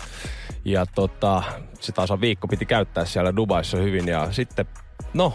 Ja 0.64 0.86
tota, 0.86 1.42
se 1.80 1.92
taas 1.92 2.10
viikko 2.20 2.48
piti 2.48 2.66
käyttää 2.66 3.04
siellä 3.04 3.36
Dubaissa 3.36 3.76
hyvin 3.76 4.08
ja 4.08 4.32
sitten, 4.32 4.66
no, 5.14 5.34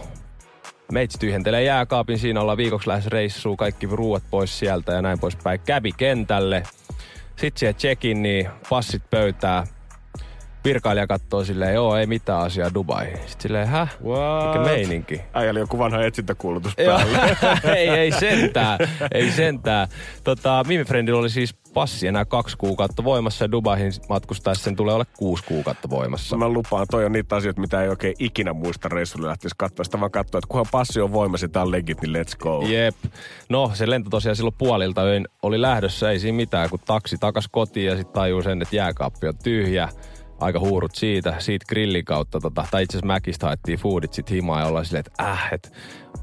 meitsi 0.92 1.20
tyhjentelee 1.20 1.64
jääkaapin, 1.64 2.20
siinä 2.20 2.42
ollaan 2.42 2.58
viikoksi 2.58 2.88
lähes 2.88 3.08
reissuun, 3.08 3.58
kaikki 3.58 3.88
ruuat 3.92 4.24
pois 4.32 4.60
sieltä 4.60 4.94
ja 4.94 5.02
näin 5.02 5.20
poispäin. 5.20 5.60
Kävi 5.60 5.92
kentälle, 5.92 6.64
sitten 7.36 7.60
siellä 7.60 7.78
check-in, 7.78 8.22
niin 8.22 8.50
passit 8.70 9.04
pöytää, 9.10 9.68
virkailija 10.64 11.08
katsoo 11.08 11.44
silleen, 11.44 11.74
joo, 11.74 11.96
ei 11.96 12.08
mitään 12.08 12.42
asiaa 12.42 12.74
Dubai. 12.74 13.06
Sitten 13.06 13.42
silleen, 13.42 13.68
häh? 13.68 13.98
What? 14.04 14.48
Mikä 14.48 14.60
meininki? 14.60 15.22
Äijä 15.34 15.52
oli 15.52 15.60
joku 15.60 15.78
vanha 15.78 16.04
etsintäkuulutus 16.04 16.74
päällä. 16.76 17.20
ei, 17.76 17.90
ei 17.90 18.12
sentään, 18.12 18.80
ei 19.12 19.32
sentään. 19.32 19.88
Tota, 20.24 20.64
Mimi 20.68 20.84
Friendillä 20.84 21.20
oli 21.20 21.30
siis 21.30 21.56
passi 21.74 22.08
enää 22.08 22.26
kaksi 22.26 22.58
kuukautta 22.58 23.04
voimassa 23.04 23.46
ja 23.46 23.52
Dubaihin 23.52 23.92
matkustaessa 24.10 24.64
sen 24.64 24.76
tulee 24.76 24.94
olla 24.96 25.06
kuusi 25.18 25.44
kuukautta 25.44 25.90
voimassa. 25.90 26.38
Mä 26.38 26.50
lupaan, 26.50 26.88
toi 26.92 27.06
on 27.06 27.12
niitä 27.12 27.36
asioita, 27.36 27.62
mitä 27.62 27.82
ei 27.82 27.90
oikein 27.90 28.16
ikinä 28.20 28.54
muista 28.54 28.90
reissulle 28.90 29.28
lähtisi 29.28 29.56
katsoa. 29.58 29.84
Sitä 29.84 30.00
vaan 30.00 30.12
katsoa, 30.12 30.40
että 30.40 30.48
kunhan 30.48 30.66
passi 30.72 31.02
on 31.02 31.12
voimassa 31.12 31.46
ja 31.46 31.50
tää 31.50 31.62
on 31.62 31.72
legit, 31.72 32.02
niin 32.02 32.16
let's 32.16 32.38
go. 32.40 32.62
Jep. 32.68 32.96
No, 33.50 33.72
se 33.74 33.90
lento 33.90 34.10
tosiaan 34.10 34.36
silloin 34.36 34.56
puolilta 34.58 35.02
öin 35.02 35.28
oli 35.42 35.62
lähdössä, 35.62 36.12
ei 36.12 36.20
siinä 36.20 36.36
mitään, 36.36 36.70
kun 36.70 36.80
taksi 36.86 37.18
takas 37.20 37.48
kotiin 37.52 37.86
ja 37.86 37.96
sitten 37.96 38.14
tajuu 38.14 38.42
sen, 38.42 38.62
että 38.62 38.76
jääkaappi 38.76 39.28
on 39.28 39.38
tyhjä 39.44 39.90
aika 40.40 40.60
huurut 40.60 40.96
siitä, 40.96 41.36
siitä 41.40 41.66
grillin 41.70 42.06
kautta, 42.06 42.40
tota, 42.40 42.66
tai 42.72 42.84
itse 42.84 42.98
asiassa 42.98 43.14
Mäkistä 43.14 43.46
haettiin 43.46 43.80
foodit 43.80 44.14
sit 44.14 44.32
himaa 44.32 44.60
ja 44.60 44.66
ollaan 44.66 44.86
silleen, 44.86 45.04
että 45.08 45.32
äh, 45.32 45.50
et, 45.52 45.74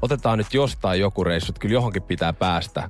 otetaan 0.01 0.37
nyt 0.37 0.53
jostain 0.53 0.99
joku 0.99 1.23
reissu, 1.23 1.51
että 1.51 1.59
kyllä 1.59 1.73
johonkin 1.73 2.03
pitää 2.03 2.33
päästä. 2.33 2.89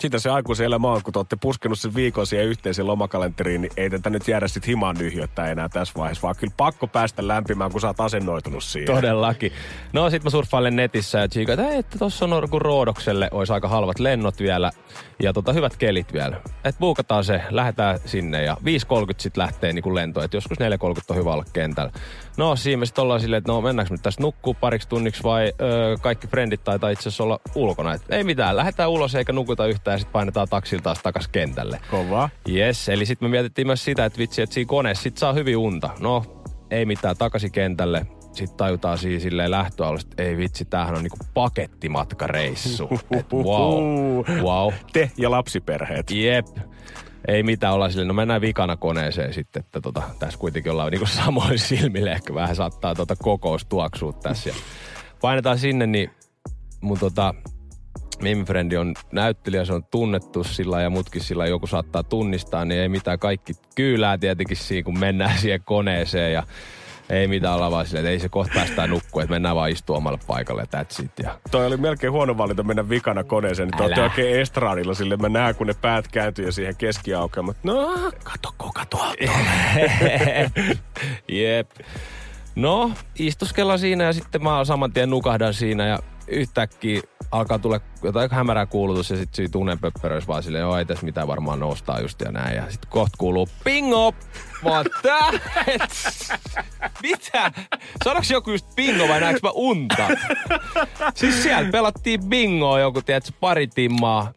Sitä 0.00 0.18
se 0.18 0.30
aikuisen 0.30 0.66
elämä 0.66 0.92
on, 0.92 1.02
kun 1.02 1.12
te 1.12 1.18
olette 1.18 1.36
puskenut 1.40 1.78
sen 1.78 1.94
viikon 1.94 2.26
siihen 2.26 2.46
yhteiseen 2.46 2.86
lomakalenteriin, 2.86 3.60
niin 3.60 3.72
ei 3.76 3.90
tätä 3.90 4.10
nyt 4.10 4.28
jäädä 4.28 4.48
sit 4.48 4.66
himaan 4.66 4.96
nyhjöttää 4.98 5.50
enää 5.50 5.68
tässä 5.68 5.94
vaiheessa, 5.96 6.22
vaan 6.22 6.36
kyllä 6.36 6.52
pakko 6.56 6.86
päästä 6.86 7.28
lämpimään, 7.28 7.70
kun 7.70 7.80
sä 7.80 7.86
oot 7.86 8.00
asennoitunut 8.00 8.64
siihen. 8.64 8.94
Todellakin. 8.94 9.52
No 9.92 10.10
sit 10.10 10.24
mä 10.24 10.30
surffailen 10.30 10.76
netissä 10.76 11.18
ja 11.18 11.28
tsiikaan, 11.28 11.60
että, 11.60 11.74
että 11.78 11.98
tossa 11.98 12.24
on 12.24 12.48
kun 12.50 12.62
Roodokselle 12.62 13.28
olisi 13.32 13.52
aika 13.52 13.68
halvat 13.68 13.98
lennot 13.98 14.40
vielä 14.40 14.70
ja 15.22 15.32
tota, 15.32 15.52
hyvät 15.52 15.76
kelit 15.76 16.12
vielä. 16.12 16.40
Et 16.64 16.78
buukataan 16.78 17.24
se, 17.24 17.42
lähdetään 17.50 17.98
sinne 18.04 18.42
ja 18.42 18.56
5.30 18.60 18.64
sitten 19.18 19.42
lähtee 19.42 19.72
niin 19.72 19.94
lento, 19.94 20.22
että 20.22 20.36
joskus 20.36 20.58
4.30 20.60 20.66
on 21.08 21.16
hyvä 21.16 21.32
olla 21.32 21.44
kentällä. 21.52 21.92
No 22.36 22.56
siinä 22.56 22.86
sitten 22.86 23.02
ollaan 23.02 23.20
silleen, 23.20 23.38
että 23.38 23.52
no 23.52 23.60
mennäänkö 23.60 23.94
nyt 23.94 24.02
tässä 24.02 24.22
nukkuu 24.22 24.54
pariksi 24.54 24.88
tunniksi 24.88 25.22
vai 25.22 25.52
öö, 25.60 25.96
kaikki 25.96 26.26
frendit 26.26 26.64
taitaa 26.64 26.90
itse 26.90 27.08
asiassa 27.08 27.24
olla 27.24 27.40
ulkona. 27.54 27.94
Et 27.94 28.02
ei 28.08 28.24
mitään, 28.24 28.56
lähdetään 28.56 28.90
ulos 28.90 29.14
eikä 29.14 29.32
nukuta 29.32 29.66
yhtään 29.66 29.89
ja 29.92 29.98
sitten 29.98 30.12
painetaan 30.12 30.48
taksilta 30.48 30.82
taas 30.82 31.02
takas 31.02 31.28
kentälle. 31.28 31.80
Kova. 31.90 32.28
Yes, 32.48 32.88
eli 32.88 33.06
sitten 33.06 33.28
me 33.28 33.30
mietittiin 33.30 33.66
myös 33.66 33.84
sitä, 33.84 34.04
että 34.04 34.18
vitsi, 34.18 34.42
että 34.42 34.54
siinä 34.54 34.68
koneessa 34.68 35.02
sit 35.02 35.18
saa 35.18 35.32
hyvin 35.32 35.56
unta. 35.56 35.90
No, 36.00 36.42
ei 36.70 36.86
mitään, 36.86 37.16
takaisin 37.16 37.52
kentälle 37.52 38.06
sitten 38.32 38.56
tajutaan 38.56 38.98
siinä 38.98 39.20
silleen 39.20 39.50
lähtöalusta, 39.50 40.08
että 40.10 40.22
ei 40.22 40.36
vitsi, 40.36 40.64
tämähän 40.64 40.94
on 40.94 41.02
niinku 41.02 41.18
pakettimatkareissu. 41.34 42.88
Et 43.10 43.32
wow, 43.32 44.24
wow. 44.42 44.72
Te 44.92 45.10
ja 45.16 45.30
lapsiperheet. 45.30 46.10
Jep. 46.10 46.46
Ei 47.28 47.42
mitään, 47.42 47.74
olla 47.74 47.90
silleen, 47.90 48.08
no 48.08 48.14
mennään 48.14 48.40
vikana 48.40 48.76
koneeseen 48.76 49.34
sitten, 49.34 49.60
että 49.60 49.80
tota, 49.80 50.02
tässä 50.18 50.38
kuitenkin 50.38 50.72
ollaan 50.72 50.90
niinku 50.90 51.06
samoin 51.06 51.58
silmille, 51.68 52.12
ehkä 52.12 52.34
vähän 52.34 52.56
saattaa 52.56 52.94
tota 52.94 53.16
kokous 53.16 53.64
tuoksua 53.64 54.12
tässä. 54.12 54.50
Ja 54.50 54.54
painetaan 55.20 55.58
sinne, 55.58 55.86
niin 55.86 56.10
mun 56.80 56.98
tota, 56.98 57.34
Mimi 58.22 58.44
Frendi 58.44 58.76
on 58.76 58.94
näyttelijä, 59.12 59.64
se 59.64 59.72
on 59.72 59.84
tunnettu 59.84 60.44
sillä 60.44 60.82
ja 60.82 60.90
mutkin 60.90 61.22
sillä 61.22 61.46
joku 61.46 61.66
saattaa 61.66 62.02
tunnistaa, 62.02 62.64
niin 62.64 62.80
ei 62.80 62.88
mitään 62.88 63.18
kaikki 63.18 63.52
kyylää 63.74 64.18
tietenkin 64.18 64.56
siinä, 64.56 64.84
kun 64.84 64.98
mennään 64.98 65.38
siihen 65.40 65.62
koneeseen 65.64 66.32
ja 66.32 66.42
ei 67.10 67.28
mitään 67.28 67.54
olla 67.54 67.70
vaan 67.70 67.86
silleen, 67.86 68.04
että 68.04 68.10
ei 68.10 68.18
se 68.18 68.28
kohta 68.28 68.52
päästää 68.54 68.86
nukkua, 68.86 69.22
että 69.22 69.32
mennään 69.32 69.56
vaan 69.56 69.70
istua 69.70 69.96
omalle 69.96 70.18
paikalle 70.26 70.66
ja 70.72 70.82
that's 70.82 71.04
it. 71.04 71.10
Ja... 71.22 71.38
Toi 71.50 71.66
oli 71.66 71.76
melkein 71.76 72.12
huono 72.12 72.38
valinta 72.38 72.62
mennä 72.62 72.88
vikana 72.88 73.24
koneeseen, 73.24 73.68
niin 73.68 73.94
te 73.94 74.02
oikein 74.02 74.40
estraadilla 74.40 74.94
sille. 74.94 75.16
Mä 75.16 75.28
näen, 75.28 75.54
kun 75.54 75.66
ne 75.66 75.74
päät 75.74 76.08
kääntyy 76.08 76.46
ja 76.46 76.52
siihen 76.52 76.76
keskiaukeen, 76.76 77.44
mutta 77.44 77.60
no, 77.64 77.94
kato, 78.24 78.72
kato 78.74 78.98
Jep. 81.28 81.70
No, 82.54 82.92
istuskellaan 83.18 83.78
siinä 83.78 84.04
ja 84.04 84.12
sitten 84.12 84.42
mä 84.42 84.64
saman 84.64 84.92
tien 84.92 85.10
nukahdan 85.10 85.54
siinä 85.54 85.86
ja 85.86 85.98
yhtäkkiä 86.30 87.00
alkaa 87.30 87.58
tulla 87.58 87.80
jotain 88.02 88.30
hämärää 88.30 88.66
kuulutus 88.66 89.10
ja 89.10 89.16
sitten 89.16 89.36
siinä 89.36 89.50
tunnepöppöröis 89.52 90.28
vaan 90.28 90.42
silleen, 90.42 90.62
joo 90.62 90.78
ei 90.78 90.84
tässä 90.84 91.04
mitään 91.04 91.28
varmaan 91.28 91.60
nostaa 91.60 92.00
just 92.00 92.20
ja 92.20 92.32
näin. 92.32 92.56
Ja 92.56 92.70
sitten 92.70 92.90
kohta 92.90 93.16
kuuluu 93.18 93.48
pingo! 93.64 94.14
Mä 94.64 94.84
Mitä? 97.02 97.52
Sanoks 98.04 98.30
joku 98.30 98.50
just 98.50 98.74
bingo 98.76 99.08
vai 99.08 99.20
näekö 99.20 99.40
mä 99.42 99.50
unta? 99.54 100.08
Siis 101.14 101.42
siellä 101.42 101.70
pelattiin 101.70 102.24
bingoa 102.24 102.80
joku, 102.80 103.02
tiedätkö, 103.02 103.32
pari 103.40 103.66
timmaa 103.66 104.32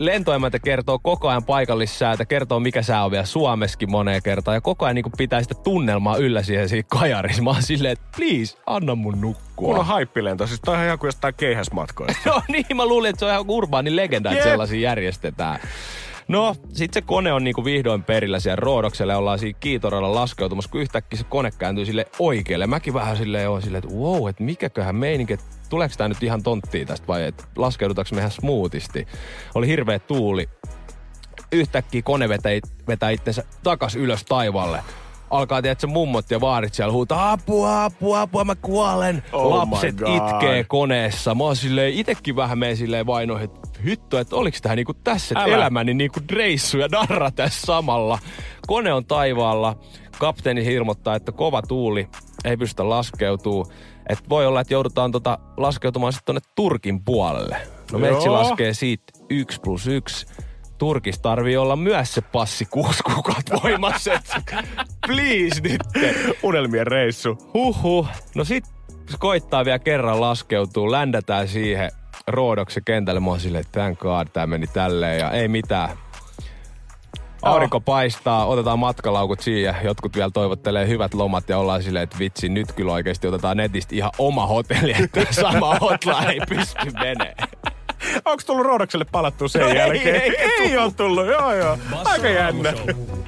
lentoemäntä 0.00 0.58
kertoo 0.58 0.98
koko 0.98 1.28
ajan 1.28 1.44
paikallissäätä, 1.44 2.24
kertoo 2.24 2.60
mikä 2.60 2.82
sää 2.82 3.04
on 3.04 3.10
vielä 3.10 3.24
Suomessakin 3.24 3.90
moneen 3.90 4.22
kertaan 4.22 4.54
ja 4.54 4.60
koko 4.60 4.84
ajan 4.84 4.94
niin 4.94 5.04
pitää 5.18 5.42
sitä 5.42 5.54
tunnelmaa 5.54 6.16
yllä 6.16 6.42
siihen 6.42 6.68
siinä 6.68 6.88
kajarissa. 6.90 7.42
Mä 7.42 7.50
oon 7.50 7.62
silleen, 7.62 7.92
että 7.92 8.04
please, 8.16 8.58
anna 8.66 8.94
mun 8.94 9.20
nukkua. 9.20 9.68
Kun 9.68 9.78
on 9.78 9.86
haippilento, 9.86 10.46
siis 10.46 10.60
toi 10.64 10.76
on 10.76 10.84
ihan 10.84 10.98
kuin 10.98 11.08
jostain 11.08 11.34
keihäsmatkoista. 11.34 12.20
no 12.30 12.42
niin, 12.48 12.76
mä 12.76 12.86
luulin, 12.86 13.10
että 13.10 13.20
se 13.20 13.26
on 13.26 13.32
ihan 13.32 13.44
urbaani 13.48 13.96
legenda, 13.96 14.32
että 14.32 14.44
sellaisia 14.44 14.80
järjestetään. 14.80 15.60
No, 16.28 16.56
sit 16.72 16.94
se 16.94 17.02
kone 17.02 17.32
on 17.32 17.44
niinku 17.44 17.64
vihdoin 17.64 18.02
perillä 18.02 18.40
siellä 18.40 18.56
Roodokselle. 18.56 19.16
Ollaan 19.16 19.38
siinä 19.38 19.58
kiitoralla 19.60 20.14
laskeutumassa, 20.14 20.70
kun 20.70 20.80
yhtäkkiä 20.80 21.18
se 21.18 21.24
kone 21.24 21.50
kääntyy 21.58 21.84
sille 21.84 22.06
oikealle. 22.18 22.66
Mäkin 22.66 22.94
vähän 22.94 23.16
silleen 23.16 23.50
oon 23.50 23.62
silleen, 23.62 23.84
että 23.84 23.96
wow, 23.96 24.28
että 24.28 24.42
mikäköhän 24.42 24.96
meininki, 24.96 25.32
että 25.32 25.46
tuleeko 25.70 25.94
tämä 25.98 26.08
nyt 26.08 26.22
ihan 26.22 26.42
tonttiin 26.42 26.86
tästä 26.86 27.06
vai 27.06 27.24
että 27.24 27.44
laskeudutaanko 27.56 28.10
me 28.14 28.18
ihan 28.18 28.30
smoothisti. 28.30 29.06
Oli 29.54 29.66
hirveä 29.66 29.98
tuuli. 29.98 30.48
yhtäkkiä 31.52 32.02
kone 32.02 32.28
vetää, 32.28 32.52
vetää 32.88 33.10
itsensä 33.10 33.44
takas 33.62 33.96
ylös 33.96 34.24
taivaalle 34.24 34.82
alkaa 35.30 35.62
tiedätkö, 35.62 35.86
mummot 35.86 36.30
ja 36.30 36.40
vaarit 36.40 36.74
siellä 36.74 36.92
huutaa, 36.92 37.32
apua, 37.32 37.84
apua, 37.84 38.20
apua, 38.20 38.44
mä 38.44 38.54
kuolen. 38.54 39.22
Oh 39.32 39.56
Lapset 39.56 39.94
itkee 39.94 40.64
koneessa. 40.64 41.34
Mä 41.34 41.44
oon 41.44 41.56
silleen, 41.56 41.94
itekin 41.94 42.36
vähän 42.36 42.58
menen 42.58 42.76
silleen 42.76 43.06
vainoihin, 43.06 43.44
että 43.44 43.57
hitto, 43.84 44.18
että 44.18 44.36
oliks 44.36 44.62
tää 44.62 44.76
niinku 44.76 44.94
tässä, 44.94 45.34
että 45.38 45.54
elämäni 45.56 45.94
niinku 45.94 46.20
reissu 46.30 46.78
ja 46.78 46.90
darra 46.90 47.30
tässä 47.30 47.66
samalla. 47.66 48.18
Kone 48.66 48.92
on 48.92 49.06
taivaalla, 49.06 49.76
kapteeni 50.18 50.74
ilmoittaa, 50.74 51.14
että 51.14 51.32
kova 51.32 51.62
tuuli 51.62 52.08
ei 52.44 52.56
pystytä 52.56 52.88
laskeutuu. 52.88 53.72
Että 54.08 54.24
voi 54.28 54.46
olla, 54.46 54.60
että 54.60 54.74
joudutaan 54.74 55.12
tota 55.12 55.38
laskeutumaan 55.56 56.12
sitten 56.12 56.26
tonne 56.26 56.40
Turkin 56.54 57.04
puolelle. 57.04 57.56
No 57.92 57.98
meitsi 57.98 58.28
laskee 58.28 58.74
siitä 58.74 59.12
yksi 59.30 59.60
plus 59.60 59.86
yksi 59.86 60.26
Turkis 60.78 61.18
tarvii 61.18 61.56
olla 61.56 61.76
myös 61.76 62.14
se 62.14 62.20
passi 62.20 62.64
kuusi 62.64 63.02
kuukautta 63.02 63.60
voimassa. 63.62 64.10
Please 65.06 65.60
nyt. 65.62 65.80
Unelmien 66.42 66.86
reissu. 66.86 67.38
Huhhuh. 67.54 68.08
No 68.34 68.44
sit 68.44 68.64
koittaa 69.18 69.64
vielä 69.64 69.78
kerran 69.78 70.20
laskeutuu, 70.20 70.92
ländätään 70.92 71.48
siihen 71.48 71.90
Roodoksen 72.28 72.84
kentälle. 72.84 73.20
Mä 73.20 73.30
oon 73.30 73.40
silleen, 73.40 73.60
että 73.60 73.80
thank 73.80 73.98
god, 73.98 74.28
tää 74.32 74.46
meni 74.46 74.66
tälleen 74.66 75.18
ja 75.18 75.30
ei 75.30 75.48
mitään. 75.48 75.90
Aurinko 77.42 77.80
paistaa, 77.80 78.46
otetaan 78.46 78.78
matkalaukut 78.78 79.40
siihen. 79.40 79.74
Jotkut 79.82 80.16
vielä 80.16 80.30
toivottelee 80.30 80.88
hyvät 80.88 81.14
lomat 81.14 81.48
ja 81.48 81.58
ollaan 81.58 81.82
silleen, 81.82 82.02
että 82.02 82.18
vitsi, 82.18 82.48
nyt 82.48 82.72
kyllä 82.72 82.92
oikeasti 82.92 83.28
otetaan 83.28 83.56
netistä 83.56 83.94
ihan 83.94 84.10
oma 84.18 84.46
hotelli, 84.46 84.94
että 85.04 85.26
sama 85.30 85.74
hotline 85.74 86.26
ei 86.28 86.40
pysty 86.48 86.90
menee. 86.92 87.34
Onko 88.24 88.42
tullut 88.46 88.66
Roodokselle 88.66 89.06
palattu 89.12 89.48
sen 89.48 89.62
no 89.62 89.68
jälkeen? 89.68 90.14
Ei, 90.14 90.20
ei, 90.20 90.36
ei, 90.36 90.70
ei 90.70 90.78
ole 90.78 90.92
tullut, 90.92 91.26
joo 91.26 91.54
joo. 91.54 91.78
Aika 92.04 92.28
jännä. 92.28 92.72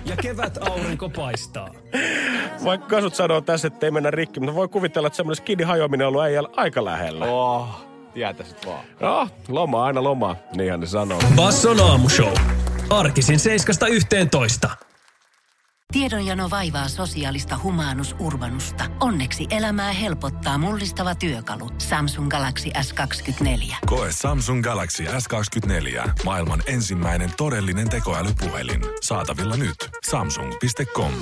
Ja 0.04 0.16
kevät 0.16 0.58
aurinko 0.68 1.08
paistaa. 1.08 1.68
Vaikka 2.64 2.86
kasut 2.86 3.14
sanoo 3.14 3.40
tässä, 3.40 3.68
että 3.68 3.86
ei 3.86 3.90
mennä 3.90 4.10
rikki, 4.10 4.40
mutta 4.40 4.54
voi 4.54 4.68
kuvitella, 4.68 5.06
että 5.06 5.16
semmoinen 5.16 5.36
skidi 5.36 5.62
hajoaminen 5.62 6.06
on 6.06 6.16
ollut 6.16 6.58
aika 6.58 6.84
lähellä. 6.84 7.24
Oh, 7.24 7.89
tietäisit 8.14 8.66
vaan. 8.66 8.84
No, 9.00 9.28
loma 9.48 9.84
aina 9.84 10.02
loma, 10.02 10.36
niinhän 10.56 10.80
ne 10.80 10.86
sanoo. 10.86 11.20
Basson 11.36 11.80
aamushow. 11.80 12.34
Arkisin 12.90 13.38
7.11. 14.66 14.70
Tiedonjano 15.92 16.50
vaivaa 16.50 16.88
sosiaalista 16.88 17.58
humanus 17.62 18.16
urbanusta. 18.18 18.84
Onneksi 19.00 19.46
elämää 19.50 19.92
helpottaa 19.92 20.58
mullistava 20.58 21.14
työkalu. 21.14 21.70
Samsung 21.78 22.28
Galaxy 22.28 22.70
S24. 22.78 23.74
Koe 23.86 24.08
Samsung 24.12 24.62
Galaxy 24.62 25.04
S24. 25.04 26.10
Maailman 26.24 26.62
ensimmäinen 26.66 27.30
todellinen 27.36 27.88
tekoälypuhelin. 27.88 28.80
Saatavilla 29.02 29.56
nyt. 29.56 29.76
Samsung.com. 30.10 31.12